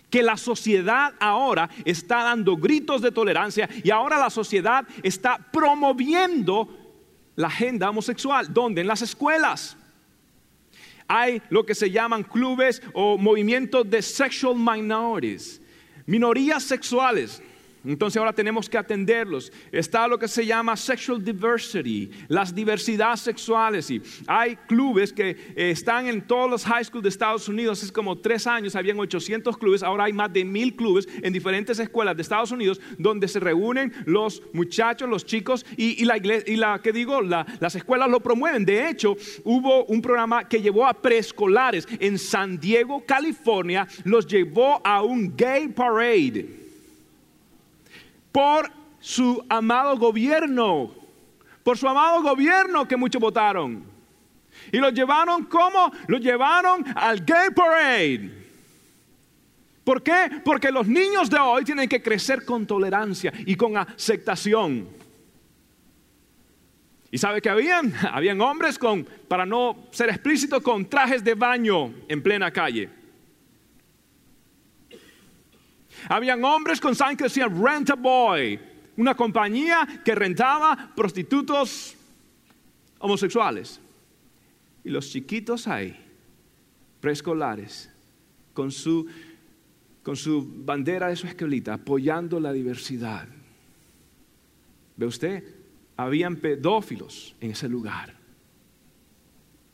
[0.10, 6.68] que la sociedad ahora está dando gritos de tolerancia y ahora la sociedad está promoviendo
[7.36, 8.52] la agenda homosexual.
[8.52, 8.82] ¿Dónde?
[8.82, 9.78] En las escuelas.
[11.08, 15.62] Hay lo que se llaman clubes o movimientos de sexual minorities,
[16.08, 17.44] minorías sexuales.
[17.84, 19.52] Entonces ahora tenemos que atenderlos.
[19.72, 23.90] Está lo que se llama sexual diversity, las diversidades sexuales.
[23.90, 27.82] Y hay clubes que eh, están en todos los high schools de Estados Unidos.
[27.82, 29.82] Es como tres años, habían 800 clubes.
[29.82, 33.92] Ahora hay más de mil clubes en diferentes escuelas de Estados Unidos donde se reúnen
[34.06, 38.64] los muchachos, los chicos y, la iglesia, y la que digo, las escuelas lo promueven.
[38.64, 44.80] De hecho, hubo un programa que llevó a preescolares en San Diego, California, los llevó
[44.86, 46.61] a un gay parade
[48.32, 50.92] por su amado gobierno,
[51.64, 53.84] por su amado gobierno que muchos votaron.
[54.72, 55.92] Y lo llevaron como?
[56.08, 58.42] Lo llevaron al Gay Parade.
[59.84, 60.42] ¿Por qué?
[60.46, 64.88] Porque los niños de hoy tienen que crecer con tolerancia y con aceptación.
[67.10, 71.94] Y sabe que habían, habían hombres con, para no ser explícito, con trajes de baño
[72.08, 73.01] en plena calle.
[76.10, 78.60] Habían hombres con sangre que decían Rent a Boy,
[78.98, 81.96] una compañía que rentaba prostitutos
[83.00, 83.80] homosexuales.
[84.84, 85.96] Y los chiquitos ahí,
[87.00, 87.90] preescolares,
[88.54, 89.08] con su,
[90.04, 93.28] con su bandera de su escuelita, apoyando la diversidad.
[94.98, 95.44] ¿Ve usted?
[95.98, 98.21] Habían pedófilos en ese lugar.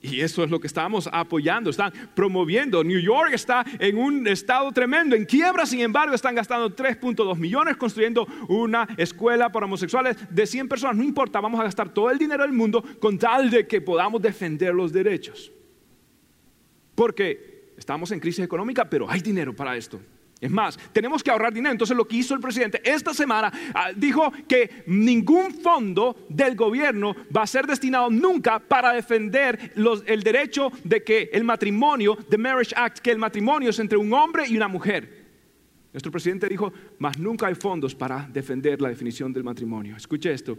[0.10, 2.84] Y eso es lo que estamos apoyando, están promoviendo.
[2.84, 7.78] New York está en un estado tremendo, en quiebra, sin embargo, están gastando 3.2 millones
[7.78, 10.96] construyendo una escuela para homosexuales de 100 personas.
[10.96, 14.22] No importa, vamos a gastar todo el dinero del mundo con tal de que podamos
[14.22, 15.52] defender los derechos.
[16.96, 20.00] Porque estamos en crisis económica, pero hay dinero para esto.
[20.39, 21.71] Es más, tenemos que ahorrar dinero.
[21.71, 27.15] Entonces lo que hizo el presidente esta semana ah, dijo que ningún fondo del gobierno
[27.36, 32.73] va a ser destinado nunca para defender el derecho de que el matrimonio, the Marriage
[32.76, 35.26] Act, que el matrimonio es entre un hombre y una mujer.
[35.91, 39.95] Nuestro presidente dijo, más nunca hay fondos para defender la definición del matrimonio.
[39.95, 40.56] Escuche esto,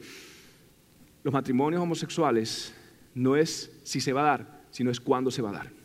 [1.23, 2.75] los matrimonios homosexuales
[3.15, 5.78] no es si se va a dar, sino es cuándo se va a dar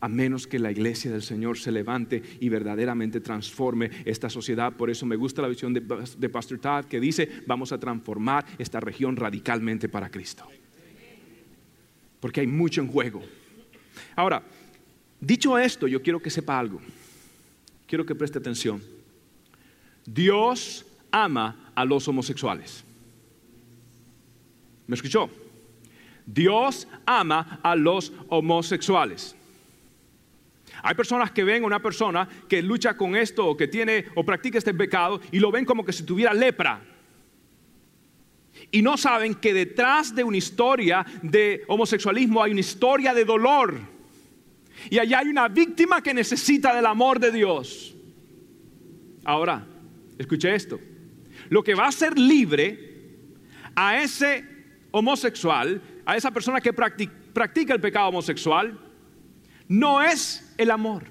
[0.00, 4.72] a menos que la iglesia del Señor se levante y verdaderamente transforme esta sociedad.
[4.72, 8.80] Por eso me gusta la visión de, Pastor Todd que dice, vamos a transformar esta
[8.80, 10.46] región radicalmente para Cristo.
[12.20, 13.22] Porque hay mucho en juego.
[14.14, 14.42] Ahora,
[15.20, 16.80] dicho esto, yo quiero que sepa algo.
[17.86, 18.82] Quiero que preste atención.
[20.04, 22.84] Dios ama a los homosexuales.
[24.86, 25.28] ¿Me escuchó?
[26.24, 29.34] Dios ama a los homosexuales.
[30.82, 34.24] Hay personas que ven a una persona que lucha con esto o que tiene o
[34.24, 36.80] practica este pecado y lo ven como que si tuviera lepra.
[38.70, 43.78] Y no saben que detrás de una historia de homosexualismo hay una historia de dolor.
[44.90, 47.94] Y allá hay una víctima que necesita del amor de Dios.
[49.24, 49.66] Ahora,
[50.18, 50.78] escuche esto.
[51.48, 52.96] Lo que va a ser libre
[53.74, 54.44] a ese
[54.90, 58.78] homosexual, a esa persona que practica el pecado homosexual,
[59.68, 61.04] no es el amor.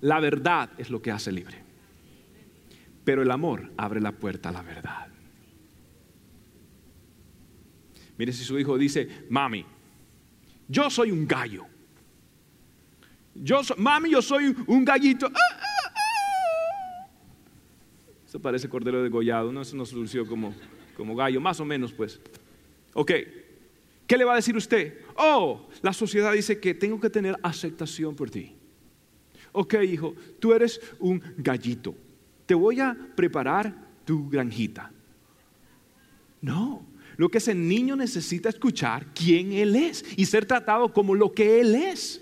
[0.00, 1.56] La verdad es lo que hace libre.
[3.04, 5.08] Pero el amor abre la puerta a la verdad.
[8.18, 9.64] Mire si su hijo dice, mami,
[10.68, 11.64] yo soy un gallo.
[13.34, 15.26] Yo mami, yo soy un gallito.
[15.26, 17.08] Ah, ah, ah".
[18.26, 19.62] Eso parece cordero degollado, ¿no?
[19.62, 20.52] Eso no se como,
[20.96, 22.20] como gallo, más o menos, pues.
[22.92, 23.12] Ok,
[24.08, 24.94] ¿Qué le va a decir usted?
[25.18, 28.54] Oh, la sociedad dice que tengo que tener aceptación por ti.
[29.52, 31.94] Ok, hijo, tú eres un gallito.
[32.46, 34.92] Te voy a preparar tu granjita.
[36.40, 41.32] No, lo que ese niño necesita escuchar quién él es y ser tratado como lo
[41.32, 42.20] que él es,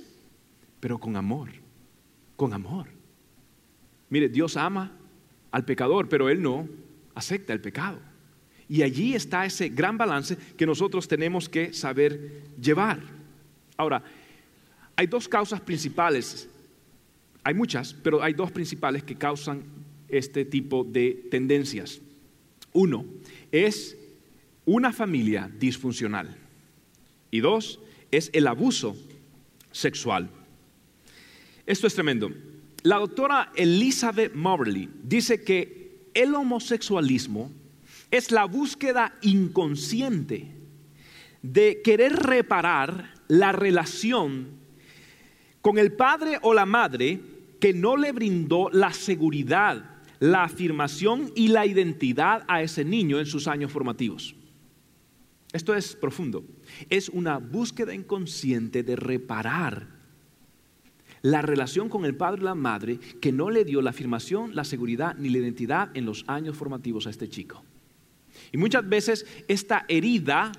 [0.80, 1.50] pero con amor,
[2.34, 2.96] con amor.
[4.08, 4.92] Mire, Dios ama
[5.50, 6.68] al pecador, pero Él no
[7.14, 7.98] acepta el pecado.
[8.68, 13.00] Y allí está ese gran balance que nosotros tenemos que saber llevar.
[13.76, 14.02] Ahora,
[14.96, 16.48] hay dos causas principales,
[17.44, 19.62] hay muchas, pero hay dos principales que causan
[20.08, 22.00] este tipo de tendencias.
[22.72, 23.04] Uno
[23.52, 23.96] es
[24.64, 26.36] una familia disfuncional
[27.30, 27.78] y dos
[28.10, 28.96] es el abuso
[29.70, 30.28] sexual.
[31.66, 32.30] Esto es tremendo.
[32.82, 37.50] La doctora Elizabeth Moberly dice que el homosexualismo
[38.16, 40.50] es la búsqueda inconsciente
[41.42, 44.48] de querer reparar la relación
[45.60, 47.20] con el padre o la madre
[47.60, 53.26] que no le brindó la seguridad, la afirmación y la identidad a ese niño en
[53.26, 54.34] sus años formativos.
[55.52, 56.44] Esto es profundo.
[56.90, 59.88] Es una búsqueda inconsciente de reparar
[61.22, 64.64] la relación con el padre y la madre que no le dio la afirmación, la
[64.64, 67.65] seguridad ni la identidad en los años formativos a este chico.
[68.52, 70.52] Y muchas veces esta herida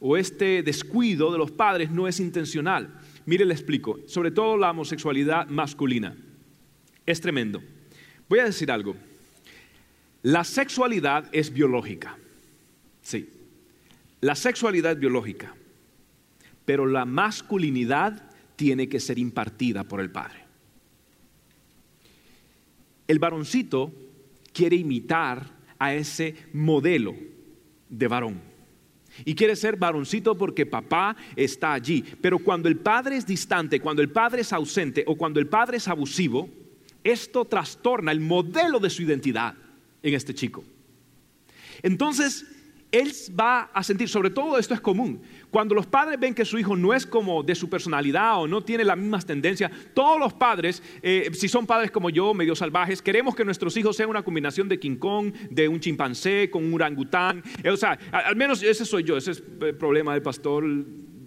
[0.00, 3.00] o este descuido de los padres no es intencional.
[3.24, 6.16] Mire, le explico, sobre todo la homosexualidad masculina.
[7.04, 7.62] Es tremendo.
[8.28, 8.96] Voy a decir algo.
[10.22, 12.18] La sexualidad es biológica.
[13.02, 13.28] Sí.
[14.20, 15.54] La sexualidad es biológica.
[16.64, 20.44] Pero la masculinidad tiene que ser impartida por el padre.
[23.06, 23.92] El varoncito
[24.52, 27.14] quiere imitar a ese modelo
[27.88, 28.40] de varón.
[29.24, 32.04] Y quiere ser varoncito porque papá está allí.
[32.20, 35.78] Pero cuando el padre es distante, cuando el padre es ausente o cuando el padre
[35.78, 36.48] es abusivo,
[37.02, 39.54] esto trastorna el modelo de su identidad
[40.02, 40.64] en este chico.
[41.82, 42.44] Entonces,
[42.90, 46.58] él va a sentir, sobre todo esto es común, cuando los padres ven que su
[46.58, 50.32] hijo no es como de su personalidad o no tiene las mismas tendencias, todos los
[50.32, 54.22] padres, eh, si son padres como yo, medio salvajes, queremos que nuestros hijos sean una
[54.22, 57.42] combinación de King Kong, de un chimpancé con un orangután.
[57.62, 60.64] Eh, o sea, al menos ese soy yo, ese es el problema del pastor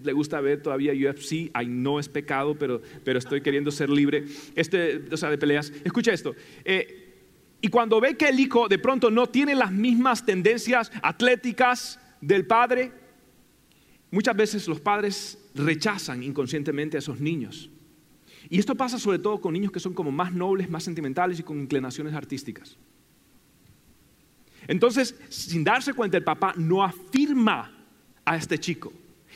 [0.03, 4.23] le gusta ver todavía UFC, ay no es pecado, pero, pero estoy queriendo ser libre,
[4.55, 5.73] este, o sea, de peleas.
[5.83, 7.09] Escucha esto, eh,
[7.61, 12.45] y cuando ve que el hijo de pronto no tiene las mismas tendencias atléticas del
[12.45, 12.91] padre,
[14.11, 17.69] muchas veces los padres rechazan inconscientemente a esos niños.
[18.49, 21.43] Y esto pasa sobre todo con niños que son como más nobles, más sentimentales y
[21.43, 22.77] con inclinaciones artísticas.
[24.67, 27.71] Entonces, sin darse cuenta, el papá no afirma
[28.25, 28.93] a este chico.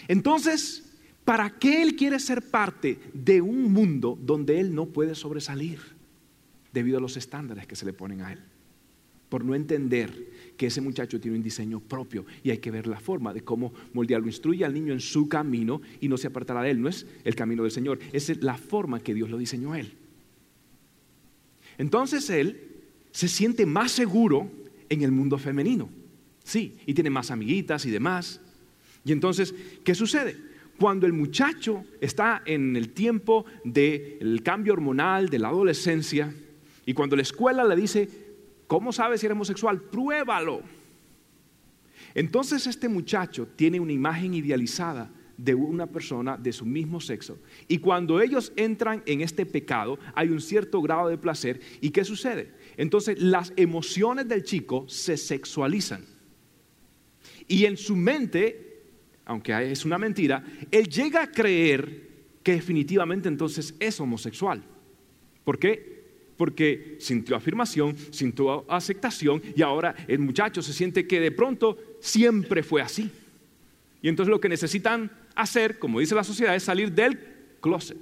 [0.07, 5.93] Entonces, ¿para qué él quiere ser parte de un mundo donde él no puede sobresalir?
[6.73, 8.39] debido a los estándares que se le ponen a él.
[9.29, 10.31] Por no entender
[10.63, 13.73] que ese muchacho tiene un diseño propio y hay que ver la forma de cómo
[13.91, 14.28] moldearlo.
[14.28, 16.82] Instruye al niño en su camino y no se apartará de él.
[16.82, 19.91] No es el camino del Señor, es la forma que Dios lo diseñó a él.
[21.78, 22.62] Entonces él
[23.12, 24.49] se siente más seguro
[24.88, 25.89] en el mundo femenino.
[26.45, 28.39] Sí, y tiene más amiguitas y demás.
[29.04, 30.38] Y entonces, ¿qué sucede?
[30.80, 36.34] Cuando el muchacho está en el tiempo del cambio hormonal, de la adolescencia,
[36.86, 38.22] y cuando la escuela le dice,
[38.73, 39.79] ¿cómo sabes si eres homosexual?
[39.79, 40.63] Pruébalo.
[42.15, 47.38] Entonces este muchacho tiene una imagen idealizada de una persona de su mismo sexo.
[47.67, 51.59] Y cuando ellos entran en este pecado, hay un cierto grado de placer.
[51.81, 52.51] ¿Y qué sucede?
[52.75, 56.03] Entonces las emociones del chico se sexualizan.
[57.47, 58.86] Y en su mente,
[59.23, 62.09] aunque es una mentira, él llega a creer
[62.41, 64.63] que definitivamente entonces es homosexual.
[65.43, 65.92] ¿Por qué?
[66.38, 72.63] Porque sintió afirmación, sintió aceptación y ahora el muchacho se siente que de pronto siempre
[72.63, 73.12] fue así.
[74.02, 77.19] Y entonces lo que necesitan hacer, como dice la sociedad, es salir del
[77.62, 77.98] closet.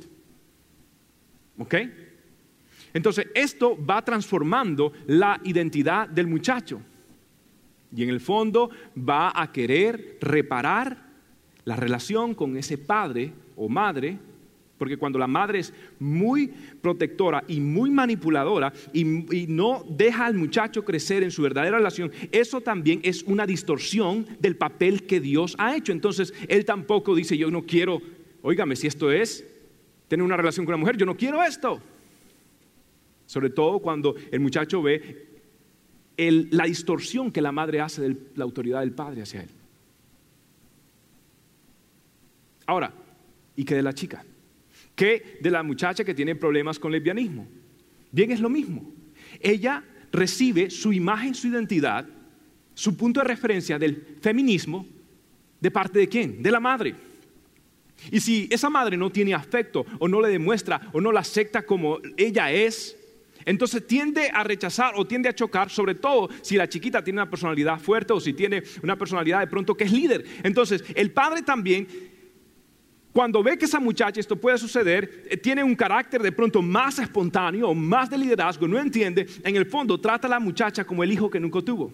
[1.57, 1.75] ¿Ok?
[2.93, 6.81] Entonces esto va transformando la identidad del muchacho.
[7.95, 11.11] Y en el fondo va a querer reparar
[11.65, 14.17] la relación con ese padre o madre
[14.81, 16.47] porque cuando la madre es muy
[16.81, 19.03] protectora y muy manipuladora y,
[19.47, 24.55] no deja al muchacho crecer en su verdadera relación, eso también es una distorsión del
[24.55, 25.91] papel que Dios ha hecho.
[25.91, 28.01] Entonces, él tampoco dice, yo no quiero,
[28.41, 29.45] óigame, si esto es
[30.07, 31.79] tener una relación con una mujer, yo no quiero esto.
[33.27, 35.27] Sobre todo cuando el muchacho ve
[36.17, 39.49] la distorsión que la madre hace de la autoridad del padre hacia él.
[42.65, 42.91] Ahora,
[43.55, 44.25] ¿y qué de la chica?
[44.95, 47.47] Que de la muchacha que tiene problemas con lesbianismo.
[48.11, 48.91] Bien, es lo mismo.
[49.39, 52.07] Ella recibe su imagen, su identidad,
[52.73, 54.85] su punto de referencia del feminismo,
[55.59, 56.41] ¿de parte de quién?
[56.41, 56.95] De la madre.
[58.11, 61.63] Y si esa madre no tiene afecto o no le demuestra o no la acepta
[61.63, 62.97] como ella es,
[63.45, 67.29] Entonces tiende a rechazar o tiende a chocar, sobre todo si la chiquita tiene una
[67.29, 70.25] personalidad fuerte o si tiene una personalidad de pronto que es líder.
[70.43, 71.87] Entonces el padre también,
[73.13, 76.97] cuando ve que esa muchacha, esto puede suceder, eh, tiene un carácter de pronto más
[76.99, 81.11] espontáneo, más de liderazgo, no entiende, en el fondo trata a la muchacha como el
[81.11, 81.91] hijo que nunca tuvo.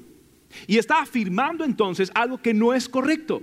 [0.67, 3.41] Y está afirmando entonces algo que no es correcto.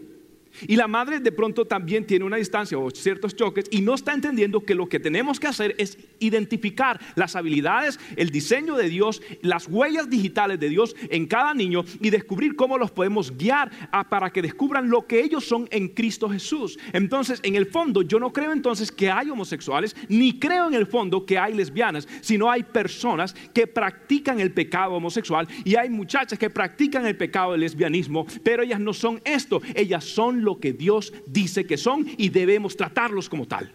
[0.62, 4.12] Y la madre de pronto también tiene una distancia o ciertos choques y no está
[4.12, 9.22] entendiendo que lo que tenemos que hacer es identificar las habilidades, el diseño de Dios,
[9.42, 13.70] las huellas digitales de Dios en cada niño y descubrir cómo los podemos guiar
[14.08, 16.78] para que descubran lo que ellos son en Cristo Jesús.
[16.92, 20.86] Entonces, en el fondo, yo no creo entonces que hay homosexuales, ni creo en el
[20.86, 26.38] fondo que hay lesbianas, sino hay personas que practican el pecado homosexual y hay muchachas
[26.38, 30.72] que practican el pecado del lesbianismo, pero ellas no son esto, ellas son lo que
[30.72, 33.72] Dios dice que son y debemos tratarlos como tal.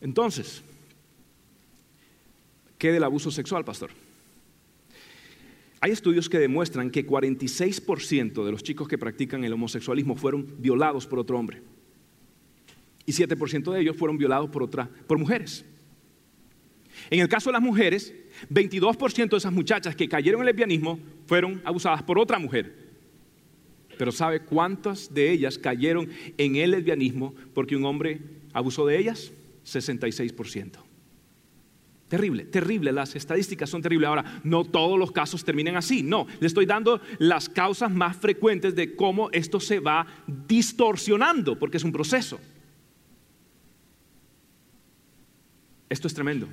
[0.00, 0.62] Entonces,
[2.78, 3.90] ¿qué del abuso sexual, pastor?
[5.82, 11.06] Hay estudios que demuestran que 46% de los chicos que practican el homosexualismo fueron violados
[11.06, 11.62] por otro hombre
[13.06, 15.64] y 7% de ellos fueron violados por, otra, por mujeres.
[17.08, 18.14] En el caso de las mujeres,
[18.50, 22.90] 22% de esas muchachas que cayeron en el lesbianismo fueron abusadas por otra mujer.
[23.96, 28.20] Pero ¿sabe cuántas de ellas cayeron en el lesbianismo porque un hombre
[28.52, 29.32] abusó de ellas?
[29.64, 30.78] 66%.
[32.08, 34.08] Terrible, terrible, las estadísticas son terribles.
[34.08, 38.74] Ahora, no todos los casos terminan así, no, le estoy dando las causas más frecuentes
[38.74, 42.40] de cómo esto se va distorsionando, porque es un proceso.
[45.90, 46.48] Esto es tremendo.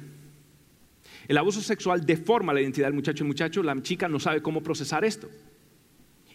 [1.28, 4.64] El abuso sexual deforma la identidad del muchacho y muchacho, la chica no sabe cómo
[4.64, 5.30] procesar esto.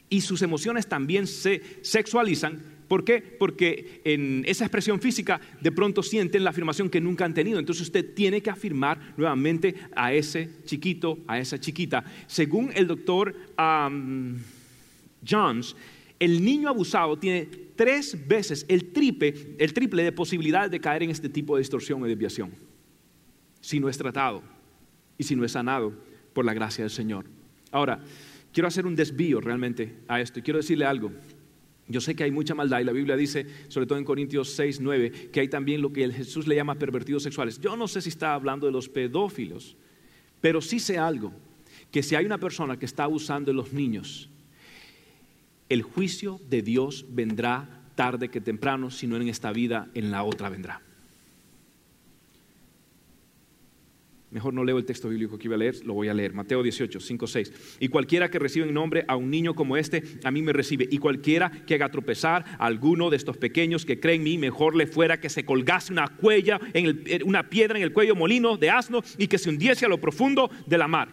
[0.08, 2.62] Y sus emociones también se sexualizan.
[2.86, 3.20] ¿Por qué?
[3.22, 7.58] Porque en esa expresión física de pronto sienten la afirmación que nunca han tenido.
[7.58, 12.04] Entonces usted tiene que afirmar nuevamente a ese chiquito, a esa chiquita.
[12.26, 13.34] Según el doctor
[15.26, 15.74] Jones,
[16.20, 21.10] el niño abusado tiene tres veces el triple, el triple de posibilidades de caer en
[21.10, 22.71] este tipo de distorsión o desviación
[23.62, 24.42] si no es tratado
[25.16, 25.94] y si no es sanado
[26.34, 27.24] por la gracia del Señor.
[27.70, 28.00] Ahora,
[28.52, 31.10] quiero hacer un desvío realmente a esto y quiero decirle algo.
[31.88, 34.80] Yo sé que hay mucha maldad y la Biblia dice, sobre todo en Corintios 6,
[34.80, 37.60] 9, que hay también lo que Jesús le llama pervertidos sexuales.
[37.60, 39.76] Yo no sé si está hablando de los pedófilos,
[40.40, 41.32] pero sí sé algo,
[41.90, 44.28] que si hay una persona que está abusando de los niños,
[45.68, 50.24] el juicio de Dios vendrá tarde que temprano, si no en esta vida, en la
[50.24, 50.80] otra vendrá.
[54.32, 56.32] Mejor no leo el texto bíblico que iba a leer, lo voy a leer.
[56.32, 57.76] Mateo 18, 5, 6.
[57.80, 60.88] Y cualquiera que reciba en nombre a un niño como este, a mí me recibe.
[60.90, 64.74] Y cualquiera que haga tropezar a alguno de estos pequeños que creen en mí, mejor
[64.74, 68.56] le fuera que se colgase una, cuella, en eh, una piedra en el cuello molino
[68.56, 71.08] de asno y que se hundiese a lo profundo de la mar.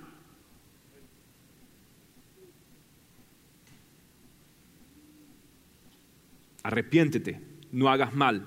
[6.64, 7.42] Arrepiéntete,
[7.74, 8.46] no hagas mal.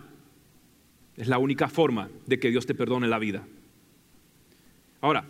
[1.16, 3.46] Es la única forma de que Dios te perdone la vida.
[5.02, 5.24] Ahora,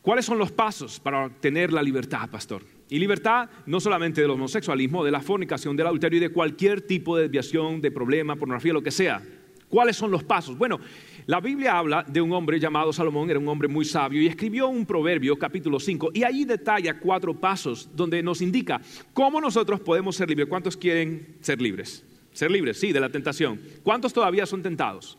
[0.00, 2.62] ¿cuáles son los pasos para obtener la libertad, pastor?
[2.88, 7.16] Y libertad no solamente del homosexualismo, de la fornicación, del adulterio y de cualquier tipo
[7.16, 9.20] de desviación, de problema, pornografía, lo que sea.
[9.68, 10.56] ¿Cuáles son los pasos?
[10.56, 10.78] Bueno,
[11.26, 14.68] la Biblia habla de un hombre llamado Salomón, era un hombre muy sabio, y escribió
[14.68, 18.80] un proverbio, capítulo 5, y ahí detalla cuatro pasos donde nos indica
[19.12, 20.46] cómo nosotros podemos ser libres.
[20.46, 22.04] ¿Cuántos quieren ser libres?
[22.32, 23.60] Ser libres, sí, de la tentación.
[23.82, 25.18] ¿Cuántos todavía son tentados?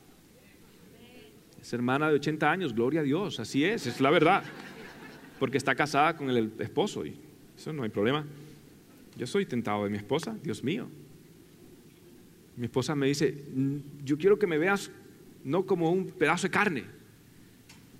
[1.65, 4.43] Es hermana de 80 años, gloria a Dios, así es, es la verdad.
[5.39, 7.15] Porque está casada con el esposo y
[7.57, 8.23] eso no hay problema.
[9.17, 10.87] Yo soy tentado de mi esposa, Dios mío.
[12.55, 14.91] Mi esposa me dice, mm, yo quiero que me veas
[15.43, 16.83] no como un pedazo de carne.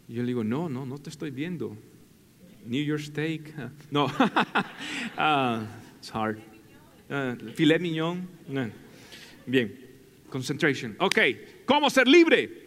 [0.07, 1.75] Y yo le digo, no, no, no te estoy viendo.
[2.67, 3.51] New York steak.
[3.89, 5.65] No, uh,
[5.97, 6.37] it's hard.
[7.09, 8.27] Uh, filet mignon.
[9.47, 9.75] Bien,
[10.29, 10.95] concentration.
[10.99, 11.17] Ok,
[11.65, 12.64] ¿cómo ser libre?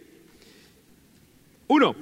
[1.68, 1.94] Uno,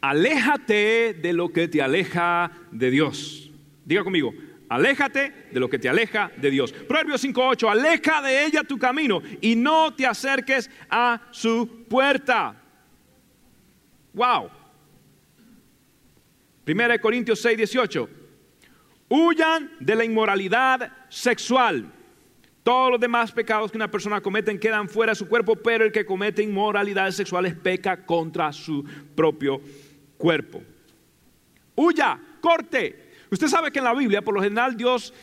[0.00, 3.50] aléjate de lo que te aleja de Dios.
[3.84, 4.34] Diga conmigo,
[4.68, 6.72] aléjate de lo que te aleja de Dios.
[6.72, 12.60] Proverbios 5.8, aleja de ella tu camino y no te acerques a su puerta.
[14.12, 14.50] Wow.
[16.64, 18.08] Primera de Corintios 6.18,
[19.08, 21.92] huyan de la inmoralidad sexual.
[22.62, 25.92] Todos los demás pecados que una persona comete quedan fuera de su cuerpo, pero el
[25.92, 28.84] que comete inmoralidades sexuales peca contra su
[29.14, 29.60] propio
[30.18, 30.62] cuerpo.
[31.74, 35.14] Huya, corte, Usted sabe que en la Biblia, por lo general, Dios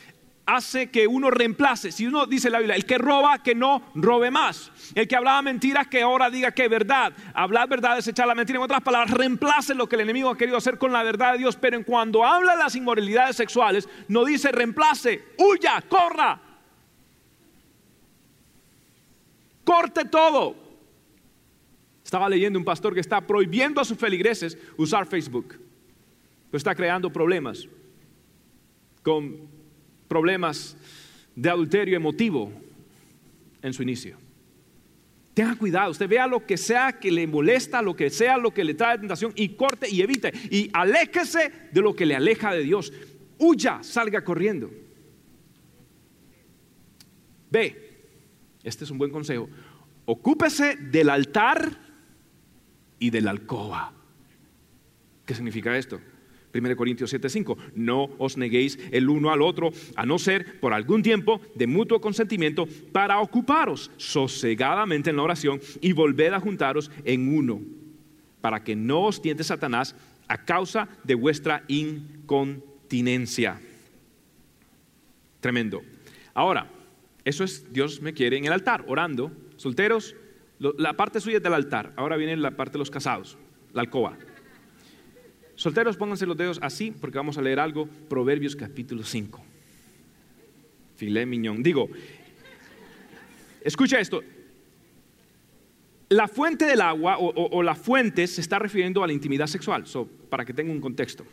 [0.46, 1.92] hace que uno reemplace.
[1.92, 4.72] Si uno dice la Biblia, el que roba, que no robe más.
[4.94, 7.12] El que hablaba mentiras, que ahora diga que es verdad.
[7.34, 8.58] Hablar verdad es echar la mentira.
[8.58, 11.38] En otras palabras, reemplace lo que el enemigo ha querido hacer con la verdad de
[11.38, 11.56] Dios.
[11.56, 16.40] Pero en cuando habla de las inmoralidades sexuales, no dice reemplace, huya, corra.
[19.68, 20.56] Corte todo.
[22.02, 25.60] Estaba leyendo un pastor que está prohibiendo a sus feligreses usar Facebook.
[26.50, 27.68] Pues está creando problemas
[29.02, 29.36] con
[30.08, 30.74] problemas
[31.36, 32.50] de adulterio emotivo
[33.60, 34.16] en su inicio.
[35.34, 38.64] Tenga cuidado, usted vea lo que sea que le molesta, lo que sea lo que
[38.64, 42.62] le trae tentación y corte y evite y aléjese de lo que le aleja de
[42.62, 42.90] Dios.
[43.36, 44.70] Huya, salga corriendo.
[47.50, 47.87] Ve,
[48.68, 49.48] este es un buen consejo.
[50.04, 51.78] Ocúpese del altar
[52.98, 53.92] y de la alcoba.
[55.24, 56.00] ¿Qué significa esto?
[56.54, 61.02] 1 Corintios 7:5, no os neguéis el uno al otro, a no ser por algún
[61.02, 67.36] tiempo de mutuo consentimiento, para ocuparos sosegadamente en la oración y volver a juntaros en
[67.36, 67.60] uno,
[68.40, 69.94] para que no os tiente Satanás
[70.26, 73.60] a causa de vuestra incontinencia.
[75.40, 75.82] Tremendo.
[76.34, 76.70] Ahora,
[77.28, 79.30] eso es Dios me quiere en el altar, orando.
[79.56, 80.16] Solteros,
[80.58, 81.92] la parte suya es del altar.
[81.96, 83.36] Ahora viene la parte de los casados,
[83.74, 84.16] la alcoba.
[85.54, 87.86] Solteros, pónganse los dedos así porque vamos a leer algo.
[88.08, 89.44] Proverbios capítulo 5.
[90.96, 91.62] Filé miñón.
[91.62, 91.90] Digo,
[93.60, 94.22] escucha esto.
[96.08, 99.84] La fuente del agua o, la fuente se está refiriendo a la intimidad sexual,
[100.30, 101.26] para que tenga un contexto.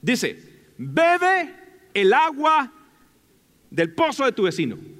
[0.00, 0.38] Dice,
[0.78, 1.52] bebe
[1.92, 2.72] el agua
[3.70, 4.91] del pozo de tu vecino.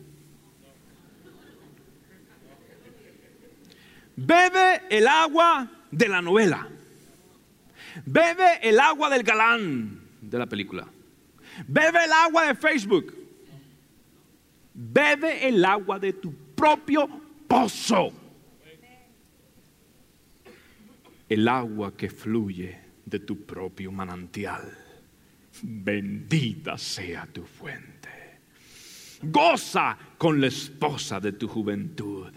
[4.16, 6.68] Bebe el agua de la novela.
[8.06, 10.86] Bebe el agua del galán de la película.
[11.66, 13.14] Bebe el agua de Facebook.
[14.74, 17.08] Bebe el agua de tu propio
[17.46, 18.12] pozo.
[21.28, 24.78] El agua que fluye de tu propio manantial.
[25.62, 28.08] Bendita sea tu fuente.
[29.22, 32.32] Goza con la esposa de tu juventud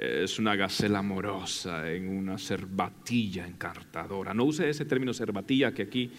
[0.00, 4.32] es una gacela amorosa en una cervatilla encartadora.
[4.32, 6.10] No use ese término cervatilla que aquí,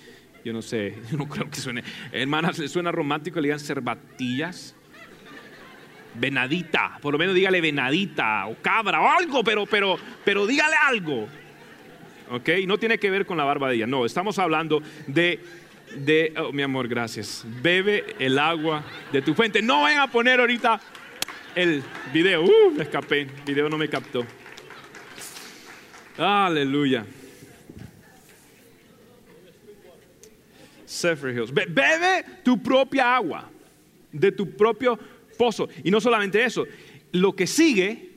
[0.46, 1.84] yo no sé, yo no creo que suene.
[2.12, 4.76] Hermanas, le suena romántico, le digan cervatillas.
[6.14, 11.28] Venadita, por lo menos dígale venadita o cabra o algo, pero, pero, pero dígale algo.
[12.30, 12.50] ¿Ok?
[12.68, 13.88] No tiene que ver con la barba de ella.
[13.88, 15.40] No, estamos hablando de
[15.96, 17.46] de, oh, mi amor, gracias.
[17.62, 19.62] Bebe el agua de tu fuente.
[19.62, 20.80] No vayan a poner ahorita
[21.56, 21.84] el
[22.14, 22.44] video.
[22.44, 23.22] Uh, me escapé.
[23.22, 24.26] El video no me captó.
[26.18, 27.06] Aleluya.
[31.04, 31.54] Hills.
[31.54, 33.50] bebe tu propia agua
[34.12, 35.00] de tu propio
[35.38, 35.70] pozo.
[35.84, 36.66] Y no solamente eso,
[37.12, 38.10] lo que sigue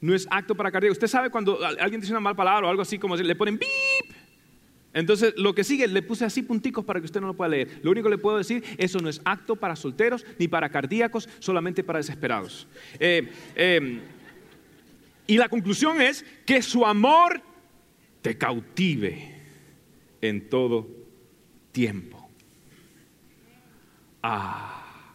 [0.00, 0.92] no es acto para cardíaco.
[0.92, 3.68] Usted sabe cuando alguien dice una mala palabra o algo así como le ponen bip
[4.92, 7.80] entonces, lo que sigue, le puse así punticos para que usted no lo pueda leer.
[7.82, 11.28] Lo único que le puedo decir, eso no es acto para solteros ni para cardíacos,
[11.38, 12.66] solamente para desesperados.
[12.98, 14.00] Eh, em,
[15.26, 17.40] y la conclusión es que su amor
[18.20, 19.36] te cautive
[20.20, 20.88] en todo
[21.70, 22.28] tiempo.
[24.22, 25.14] Ah,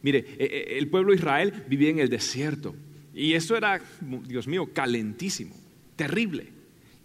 [0.00, 2.74] mire, e, e, el pueblo de Israel vivía en el desierto
[3.12, 5.56] y eso era, Dios mío, calentísimo,
[5.96, 6.57] terrible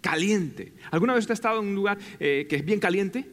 [0.04, 0.74] caliente.
[0.90, 3.26] ¿Alguna vez usted ha estado en un lugar eh, que es bien caliente?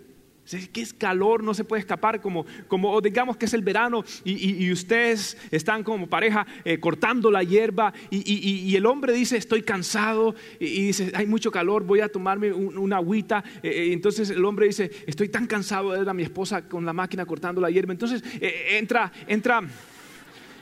[0.74, 4.70] que es calor, no se puede escapar, como, como digamos que es el verano y,
[4.70, 10.88] ustedes están como pareja eh, cortando la hierba y, el hombre dice estoy cansado y,
[10.88, 13.44] dice hay mucho calor, voy a tomarme una agüita.
[13.64, 16.92] Eh, entonces el hombre dice estoy tan cansado de ver a mi esposa con la
[16.92, 17.94] máquina cortando la hierba.
[17.94, 19.64] Entonces entra, entra,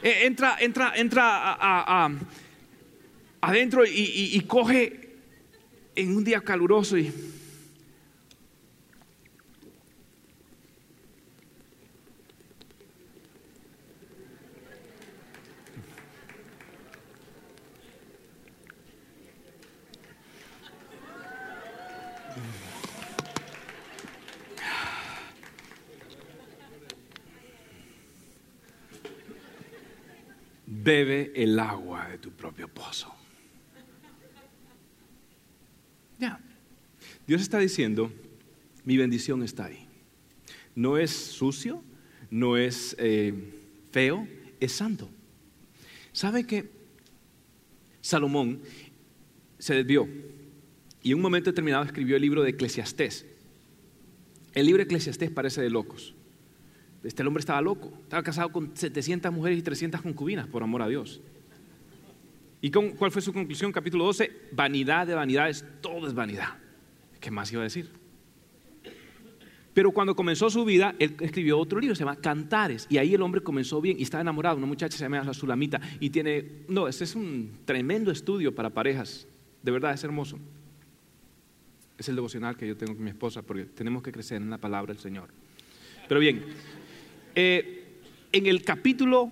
[0.04, 2.12] entra, entra, entra
[3.42, 5.09] adentro y coge
[6.00, 7.12] en un día caluroso y
[30.66, 33.14] bebe el agua de tu propio pozo.
[37.28, 38.12] Dios está diciendo,
[38.86, 39.88] mi bendición está ahí.
[40.76, 41.84] No es sucio,
[42.32, 43.34] no es eh,
[43.92, 44.28] feo,
[44.60, 45.10] es santo.
[46.12, 46.70] ¿Sabe que
[48.02, 48.62] Salomón
[49.58, 50.08] se desvió
[51.02, 53.26] y en un momento determinado escribió el libro de Eclesiastés?
[54.54, 56.16] El libro Eclesiastés parece de locos.
[57.04, 60.88] Este hombre estaba loco, estaba casado con 700 mujeres y 300 concubinas por amor a
[60.88, 61.22] Dios.
[62.62, 63.72] ¿Y cuál fue su conclusión?
[63.72, 66.58] Capítulo 12, vanidad de vanidades, todo es vanidad.
[67.20, 67.90] ¿Qué más iba a decir?
[69.74, 73.22] Pero cuando comenzó su vida, él escribió otro libro, se llama Cantares, y ahí el
[73.22, 76.88] hombre comenzó bien y estaba enamorado, una muchacha se llama la Sulamita, y tiene, no,
[76.90, 79.26] este es un tremendo estudio para parejas,
[79.62, 80.38] de verdad es hermoso.
[81.98, 84.58] Es el devocional que yo tengo con mi esposa, porque tenemos que crecer en la
[84.58, 85.30] palabra del Señor.
[86.08, 86.44] Pero bien,
[87.36, 87.86] eh,
[88.32, 89.32] en el capítulo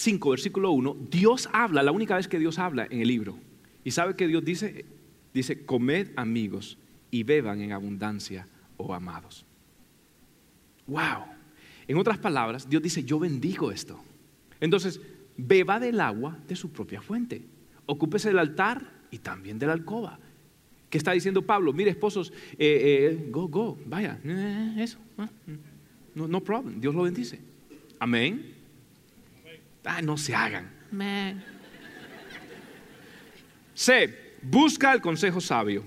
[0.00, 3.36] 5, versículo 1, Dios habla, la única vez que Dios habla en el libro.
[3.84, 4.86] ¿Y sabe que Dios dice?
[5.34, 6.78] Dice, comed amigos
[7.10, 8.48] y beban en abundancia,
[8.78, 9.44] oh amados.
[10.86, 11.26] Wow.
[11.86, 14.02] En otras palabras, Dios dice, yo bendigo esto.
[14.58, 15.02] Entonces,
[15.36, 17.42] beba del agua de su propia fuente.
[17.84, 20.18] Ocúpese del altar y también de la alcoba.
[20.88, 21.74] ¿Qué está diciendo Pablo?
[21.74, 24.98] Mire, esposos, eh, eh, go, go, vaya, eh, eso.
[25.18, 25.28] Ah,
[26.14, 27.38] no, no problem, Dios lo bendice.
[27.98, 28.59] Amén.
[29.84, 30.70] Ah, no se hagan.
[33.74, 34.30] C.
[34.42, 35.84] Busca el consejo sabio.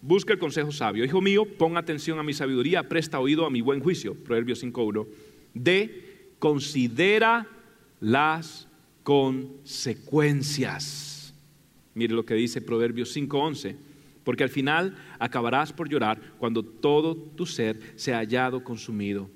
[0.00, 1.04] Busca el consejo sabio.
[1.04, 4.14] Hijo mío, pon atención a mi sabiduría, presta oído a mi buen juicio.
[4.14, 5.06] Proverbios 5.1.
[5.54, 6.34] D.
[6.38, 7.46] Considera
[8.00, 8.68] las
[9.02, 11.34] consecuencias.
[11.94, 13.76] Mire lo que dice Proverbios 5.11.
[14.24, 19.28] Porque al final acabarás por llorar cuando todo tu ser se ha hallado consumido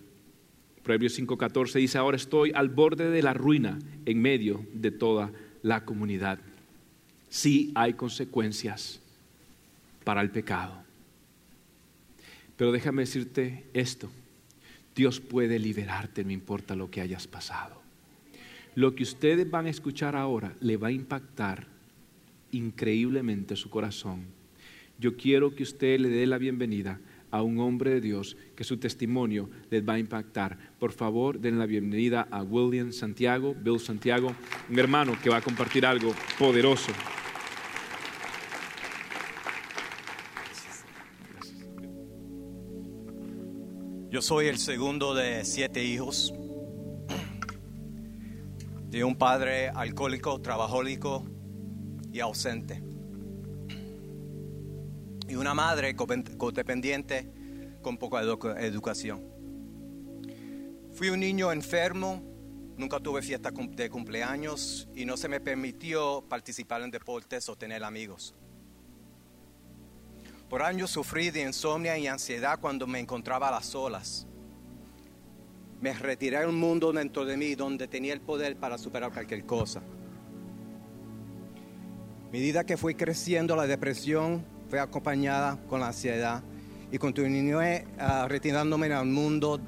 [0.87, 5.32] Proverbios 5:14 dice, ahora estoy al borde de la ruina en medio de toda
[5.64, 6.39] la comunidad.
[7.28, 9.01] Sí hay consecuencias
[10.05, 10.76] para el pecado.
[12.57, 14.12] Pero déjame decirte esto,
[14.95, 17.82] Dios puede liberarte, no importa lo que hayas pasado.
[18.76, 21.66] Lo que ustedes van a escuchar ahora le va a impactar
[22.53, 24.26] increíblemente su corazón.
[25.01, 27.01] Yo quiero que usted le dé la bienvenida
[27.37, 30.57] a un hombre de Dios que su testimonio les va a impactar.
[30.78, 34.34] Por favor, den la bienvenida a William Santiago, Bill Santiago,
[34.70, 36.93] un hermano que va a compartir algo poderoso.
[44.11, 46.32] Yo soy el segundo de siete hijos,
[48.89, 51.26] de un padre alcohólico, trabajólico
[52.11, 52.95] y ausente
[55.37, 57.30] y una madre codependiente
[57.82, 59.22] con poca educación.
[60.95, 62.22] Fui un niño enfermo,
[62.78, 67.84] nunca tuve fiesta de cumpleaños y no se me permitió participar en deportes o tener
[67.84, 68.34] amigos.
[70.49, 74.26] Por años sufrí de insomnio y ansiedad cuando me encontraba a las solas.
[75.82, 79.45] Me retiré a un mundo dentro de mí donde tenía el poder para superar cualquier
[79.45, 79.80] cosa.
[82.26, 86.43] A medida que fui creciendo, la depresión fue acompañada con la ansiedad
[86.91, 89.61] y continué uh, retirándome al mundo,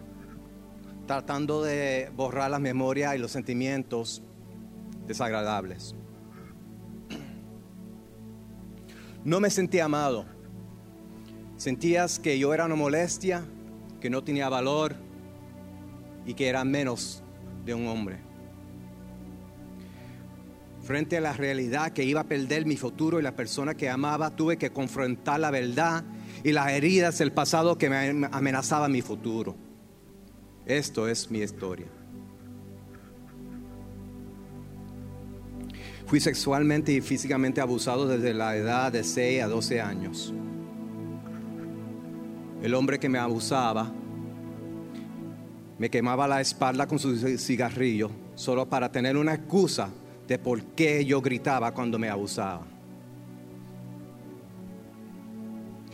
[1.06, 4.22] tratando de borrar las memorias y los sentimientos
[5.06, 5.94] desagradables.
[9.24, 10.24] No me sentía amado.
[11.56, 13.44] Sentías que yo era una molestia,
[14.00, 14.94] que no tenía valor
[16.24, 17.22] y que era menos
[17.64, 18.28] de un hombre
[20.88, 24.34] frente a la realidad que iba a perder mi futuro y la persona que amaba,
[24.34, 26.02] tuve que confrontar la verdad
[26.42, 29.54] y las heridas del pasado que me amenazaban mi futuro.
[30.64, 31.88] Esto es mi historia.
[36.06, 40.32] Fui sexualmente y físicamente abusado desde la edad de 6 a 12 años.
[42.62, 43.92] El hombre que me abusaba
[45.76, 49.90] me quemaba la espalda con su cigarrillo solo para tener una excusa
[50.28, 52.66] de por qué yo gritaba cuando me abusaba.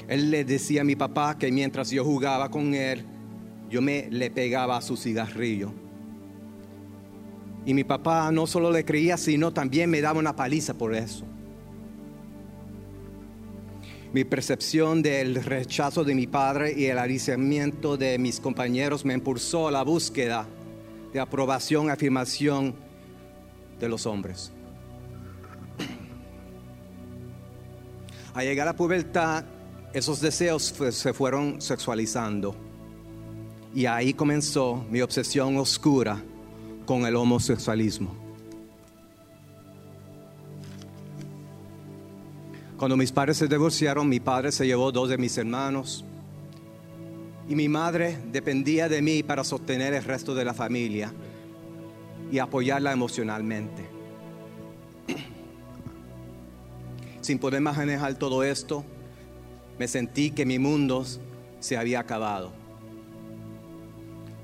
[0.09, 3.05] Él le decía a mi papá que mientras yo jugaba con él,
[3.70, 5.72] yo me le pegaba a su cigarrillo.
[7.64, 11.24] Y mi papá no solo le creía, sino también me daba una paliza por eso.
[14.12, 19.68] Mi percepción del rechazo de mi padre y el aliciamiento de mis compañeros me impulsó
[19.68, 20.47] a la búsqueda
[21.12, 22.84] de aprobación, afirmación
[23.79, 24.53] de los hombres.
[28.35, 29.45] Al llegar a la pubertad,
[29.93, 32.57] esos deseos se fueron sexualizando.
[33.75, 36.20] Y ahí comenzó mi obsesión oscura
[36.85, 38.14] con el homosexualismo.
[42.77, 46.05] Cuando mis padres se divorciaron, mi padre se llevó dos de mis hermanos
[47.49, 51.12] y mi madre dependía de mí para sostener el resto de la familia
[52.35, 53.87] y apoyarla emocionalmente.
[57.20, 58.85] Sin poder manejar todo esto,
[59.78, 61.05] me sentí que mi mundo
[61.61, 62.51] se había acabado.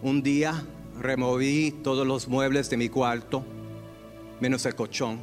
[0.03, 0.65] Un día
[1.01, 3.43] removí todos los muebles de mi cuarto,
[4.39, 5.21] menos el colchón.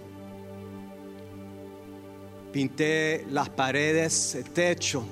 [2.51, 5.05] Pinté las paredes, el techo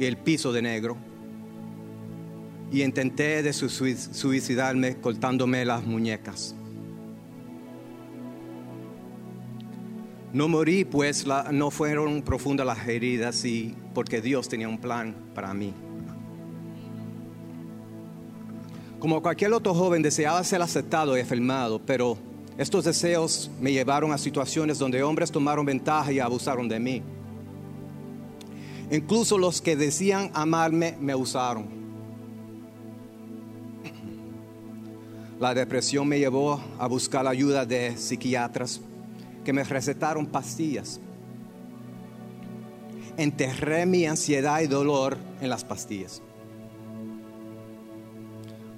[0.00, 0.96] y el piso de negro.
[2.72, 6.54] Y intenté suicidarme cortándome las muñecas.
[10.32, 15.54] No morí, pues no fueron profundas las heridas y porque Dios tenía un plan para
[15.54, 15.72] mí.
[18.98, 22.18] Como cualquier otro joven deseaba ser aceptado y afirmado, pero
[22.58, 27.02] estos deseos me llevaron a situaciones donde hombres tomaron ventaja y abusaron de mí.
[28.90, 31.75] Incluso los que decían amarme me usaron.
[35.38, 38.80] La depresión me llevó a buscar la ayuda de psiquiatras
[39.44, 40.98] que me recetaron pastillas.
[43.18, 46.22] Enterré mi ansiedad y dolor en las pastillas.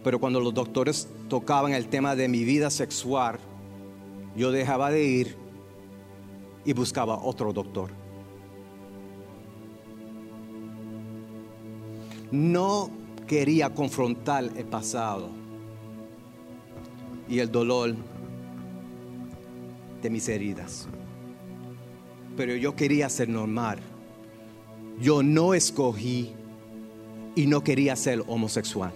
[0.02, 3.38] Pero cuando los doctores tocaban el tema de mi vida sexual,
[4.34, 5.36] yo dejaba de ir
[6.64, 7.90] y buscaba otro doctor.
[12.32, 12.90] No
[13.28, 15.37] quería confrontar el pasado
[17.28, 17.94] y el dolor
[20.02, 20.88] de mis heridas.
[22.36, 23.78] Pero yo quería ser normal.
[25.00, 26.32] Yo no escogí
[27.34, 28.92] y no quería ser homosexual.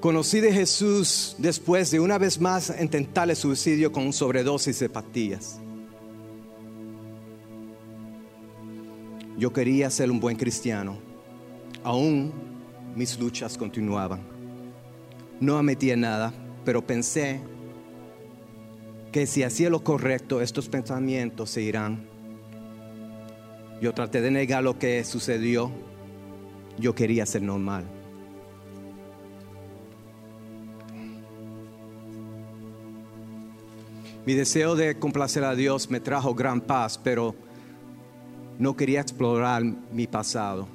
[0.00, 5.60] Conocí de Jesús después de una vez más intentar el suicidio con sobredosis de pastillas.
[9.38, 10.98] Yo quería ser un buen cristiano.
[11.84, 12.32] Aún
[12.96, 14.31] mis luchas continuaban.
[15.42, 16.32] No ametí nada,
[16.64, 17.40] pero pensé
[19.10, 22.06] que si hacía lo correcto, estos pensamientos se irán.
[23.80, 25.72] Yo traté de negar lo que sucedió.
[26.78, 27.84] Yo quería ser normal.
[34.24, 37.34] Mi deseo de complacer a Dios me trajo gran paz, pero
[38.60, 40.68] no quería explorar mi pasado.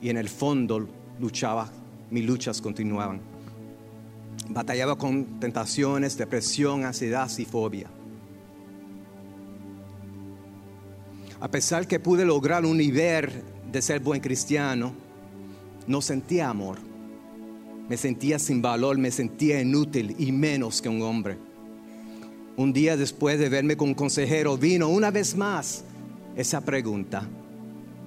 [0.00, 0.86] Y en el fondo
[1.18, 1.68] luchaba,
[2.12, 3.37] mis luchas continuaban.
[4.48, 7.88] Batallaba con tentaciones, depresión, ansiedad y fobia.
[11.40, 13.30] A pesar que pude lograr un nivel
[13.70, 14.92] de ser buen cristiano,
[15.86, 16.78] no sentía amor.
[17.88, 21.38] Me sentía sin valor, me sentía inútil y menos que un hombre.
[22.56, 25.84] Un día después de verme con un consejero, vino una vez más
[26.36, 27.26] esa pregunta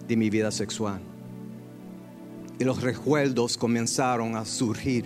[0.08, 1.02] de mi vida sexual.
[2.60, 5.06] Y los recuerdos comenzaron a surgir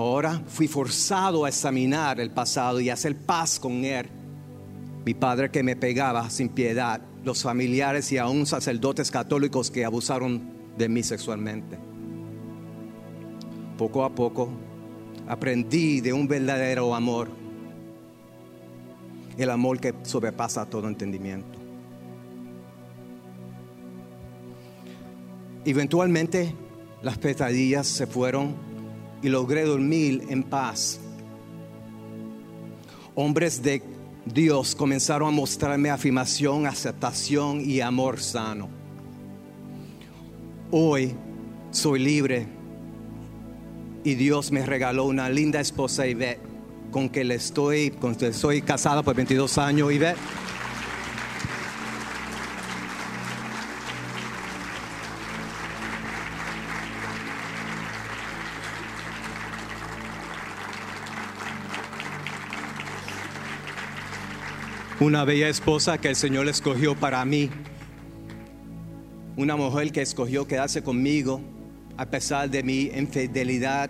[0.00, 4.06] Ahora fui forzado a examinar el pasado y hacer paz con él.
[5.04, 10.40] Mi padre que me pegaba sin piedad, los familiares y aún sacerdotes católicos que abusaron
[10.78, 11.76] de mí sexualmente.
[13.76, 14.48] Poco a poco
[15.28, 17.28] aprendí de un verdadero amor,
[19.36, 21.58] el amor que sobrepasa todo entendimiento.
[25.66, 26.54] Eventualmente
[27.02, 28.69] las pesadillas se fueron
[29.22, 31.00] y logré dormir en paz.
[33.14, 33.82] Hombres de
[34.24, 38.68] Dios comenzaron a mostrarme afirmación, aceptación y amor sano.
[40.70, 41.14] Hoy
[41.70, 42.46] soy libre
[44.04, 46.40] y Dios me regaló una linda esposa Ivette
[46.90, 50.18] con que le estoy, con que casada por 22 años Ivette.
[65.00, 67.48] Una bella esposa que el Señor escogió para mí,
[69.34, 71.40] una mujer que escogió quedarse conmigo
[71.96, 73.88] a pesar de mi infidelidad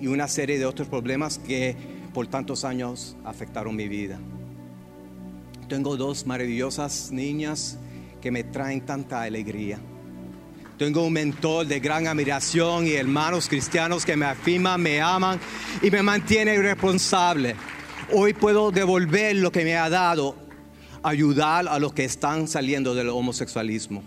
[0.00, 1.76] y una serie de otros problemas que
[2.14, 4.18] por tantos años afectaron mi vida.
[5.68, 7.78] Tengo dos maravillosas niñas
[8.22, 9.78] que me traen tanta alegría.
[10.78, 15.38] Tengo un mentor de gran admiración y hermanos cristianos que me afirman, me aman
[15.82, 17.56] y me mantienen responsable.
[18.10, 20.45] Hoy puedo devolver lo que me ha dado
[21.06, 24.02] ayudar a los que están saliendo del homosexualismo.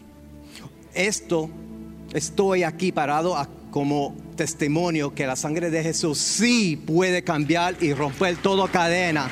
[0.93, 1.49] Esto,
[2.13, 3.37] estoy aquí parado
[3.71, 9.29] como testimonio que la sangre de Jesús sí puede cambiar y romper toda cadena.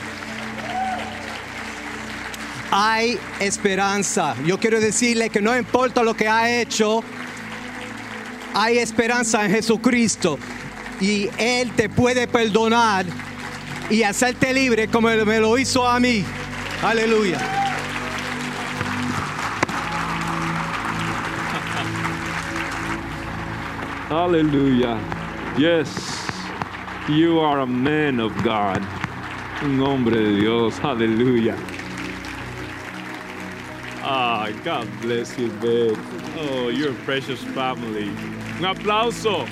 [2.72, 4.36] Hay esperanza.
[4.46, 7.04] Yo quiero decirle que no importa lo que ha hecho,
[8.54, 10.40] hay esperanza en Jesucristo.
[11.02, 13.06] Y Él te puede perdonar
[13.90, 16.24] y hacerte libre como me lo hizo a mí.
[16.82, 17.40] Aleluya.
[24.10, 25.00] Aleluya.
[25.58, 25.90] Yes.
[27.10, 28.86] You are a man of God.
[29.64, 30.78] Un hombre de Dios.
[30.80, 31.58] Aleluya.
[34.04, 35.98] Ah, God bless you, babe.
[36.38, 38.10] Oh, you're a precious family.
[38.60, 39.48] Un aplauso.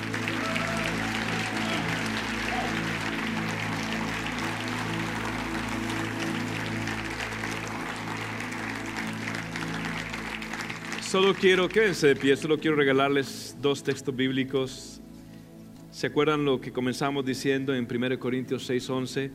[11.06, 15.00] Solo quiero, quédense de pie, solo quiero regalarles dos textos bíblicos.
[15.92, 19.30] ¿Se acuerdan lo que comenzamos diciendo en 1 Corintios 6:11?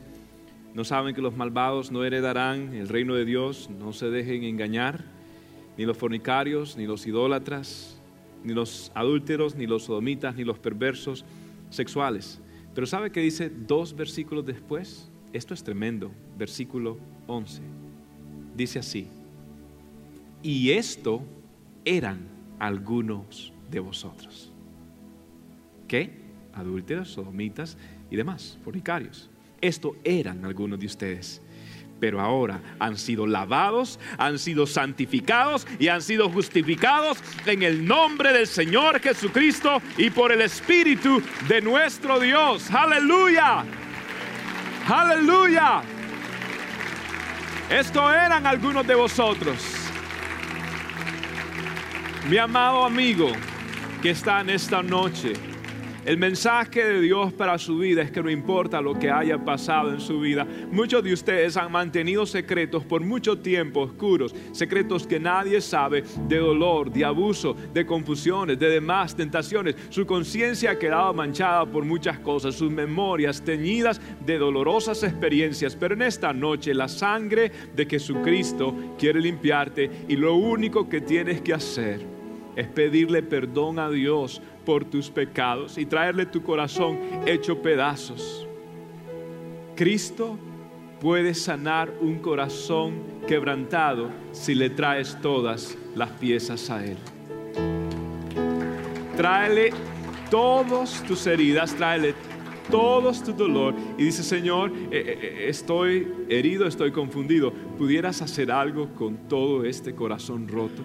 [0.74, 5.02] No saben que los malvados no heredarán el reino de Dios, no se dejen engañar,
[5.78, 7.98] ni los fornicarios, ni los idólatras,
[8.44, 11.24] ni los adúlteros, ni los sodomitas, ni los perversos
[11.70, 12.38] sexuales.
[12.74, 15.10] Pero ¿sabe qué dice dos versículos después?
[15.32, 16.12] Esto es tremendo.
[16.36, 16.98] Versículo
[17.28, 17.62] 11.
[18.54, 19.08] Dice así.
[20.42, 21.24] Y esto
[21.84, 22.28] eran
[22.58, 24.52] algunos de vosotros.
[25.88, 26.22] ¿Qué?
[26.54, 27.76] Adúlteros, sodomitas
[28.10, 29.30] y demás, fornicarios.
[29.60, 31.42] Esto eran algunos de ustedes.
[32.00, 38.32] Pero ahora han sido lavados, han sido santificados y han sido justificados en el nombre
[38.32, 42.70] del Señor Jesucristo y por el Espíritu de nuestro Dios.
[42.70, 43.64] Aleluya.
[44.88, 45.82] Aleluya.
[47.70, 49.81] Esto eran algunos de vosotros.
[52.30, 53.32] Mi amado amigo
[54.00, 55.32] que está en esta noche,
[56.04, 59.92] el mensaje de Dios para su vida es que no importa lo que haya pasado
[59.92, 65.18] en su vida, muchos de ustedes han mantenido secretos por mucho tiempo oscuros, secretos que
[65.18, 69.74] nadie sabe, de dolor, de abuso, de confusiones, de demás tentaciones.
[69.90, 75.94] Su conciencia ha quedado manchada por muchas cosas, sus memorias teñidas de dolorosas experiencias, pero
[75.94, 81.54] en esta noche la sangre de Jesucristo quiere limpiarte y lo único que tienes que
[81.54, 82.11] hacer
[82.56, 88.46] es pedirle perdón a Dios por tus pecados y traerle tu corazón hecho pedazos.
[89.74, 90.38] Cristo
[91.00, 96.96] puede sanar un corazón quebrantado si le traes todas las piezas a Él.
[99.16, 99.70] Tráele
[100.30, 102.14] todas tus heridas, tráele
[102.70, 107.52] todos tu dolor y dice, Señor, eh, eh, eh, estoy herido, estoy confundido.
[107.52, 110.82] ¿Pudieras hacer algo con todo este corazón roto?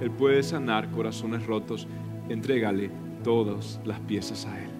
[0.00, 1.86] Él puede sanar corazones rotos
[2.28, 2.90] entrégale
[3.22, 4.70] todas las piezas a Él.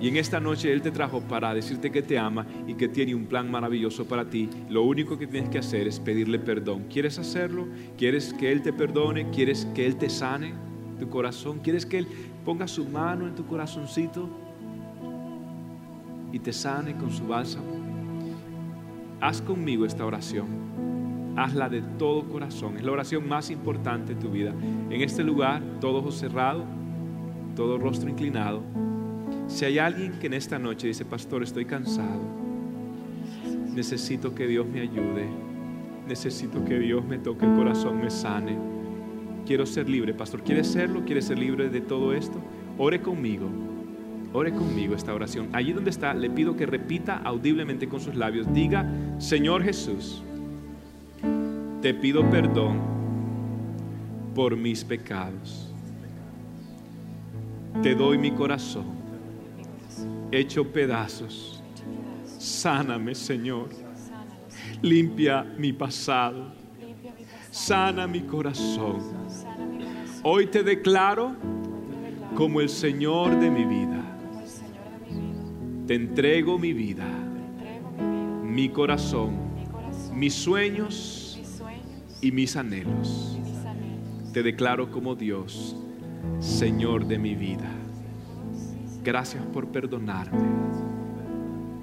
[0.00, 3.14] Y en esta noche Él te trajo para decirte que te ama y que tiene
[3.14, 4.48] un plan maravilloso para ti.
[4.70, 6.86] Lo único que tienes que hacer es pedirle perdón.
[6.90, 7.68] ¿Quieres hacerlo?
[7.98, 9.30] ¿Quieres que Él te perdone?
[9.30, 10.54] ¿Quieres que Él te sane
[10.98, 11.60] tu corazón?
[11.60, 12.08] ¿Quieres que Él
[12.44, 14.28] ponga su mano en tu corazoncito
[16.32, 17.78] y te sane con su bálsamo?
[19.20, 20.59] Haz conmigo esta oración.
[21.36, 22.76] Hazla de todo corazón.
[22.76, 24.52] Es la oración más importante de tu vida.
[24.90, 26.64] En este lugar, todo ojo cerrado,
[27.54, 28.62] todo rostro inclinado.
[29.46, 32.20] Si hay alguien que en esta noche dice, pastor, estoy cansado,
[33.74, 35.28] necesito que Dios me ayude,
[36.06, 38.56] necesito que Dios me toque el corazón, me sane.
[39.46, 40.42] Quiero ser libre, pastor.
[40.42, 41.04] ¿Quieres serlo?
[41.04, 42.40] ¿Quieres ser libre de todo esto?
[42.78, 43.48] Ore conmigo.
[44.32, 45.48] Ore conmigo esta oración.
[45.52, 48.52] Allí donde está, le pido que repita audiblemente con sus labios.
[48.52, 50.22] Diga, Señor Jesús,
[51.80, 52.78] te pido perdón
[54.34, 55.72] por mis pecados.
[57.82, 58.84] Te doy mi corazón,
[60.30, 61.62] hecho pedazos.
[62.38, 63.68] Sáname, Señor.
[64.82, 66.52] Limpia mi pasado.
[67.50, 68.98] Sana mi corazón.
[70.22, 71.34] Hoy te declaro
[72.34, 74.04] como el Señor de mi vida.
[75.86, 77.06] Te entrego mi vida,
[78.44, 79.34] mi corazón,
[80.14, 81.19] mis sueños
[82.20, 83.38] y mis anhelos.
[84.32, 85.76] Te declaro como Dios,
[86.38, 87.70] Señor de mi vida.
[89.02, 90.48] Gracias por perdonarme,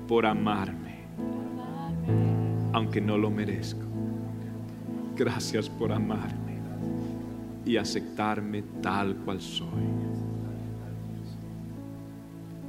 [0.07, 0.99] por amarme,
[2.73, 3.85] aunque no lo merezco.
[5.15, 6.57] Gracias por amarme
[7.65, 9.67] y aceptarme tal cual soy.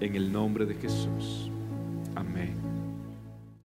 [0.01, 1.51] En el nombre de Jesús.
[2.15, 2.68] Amén.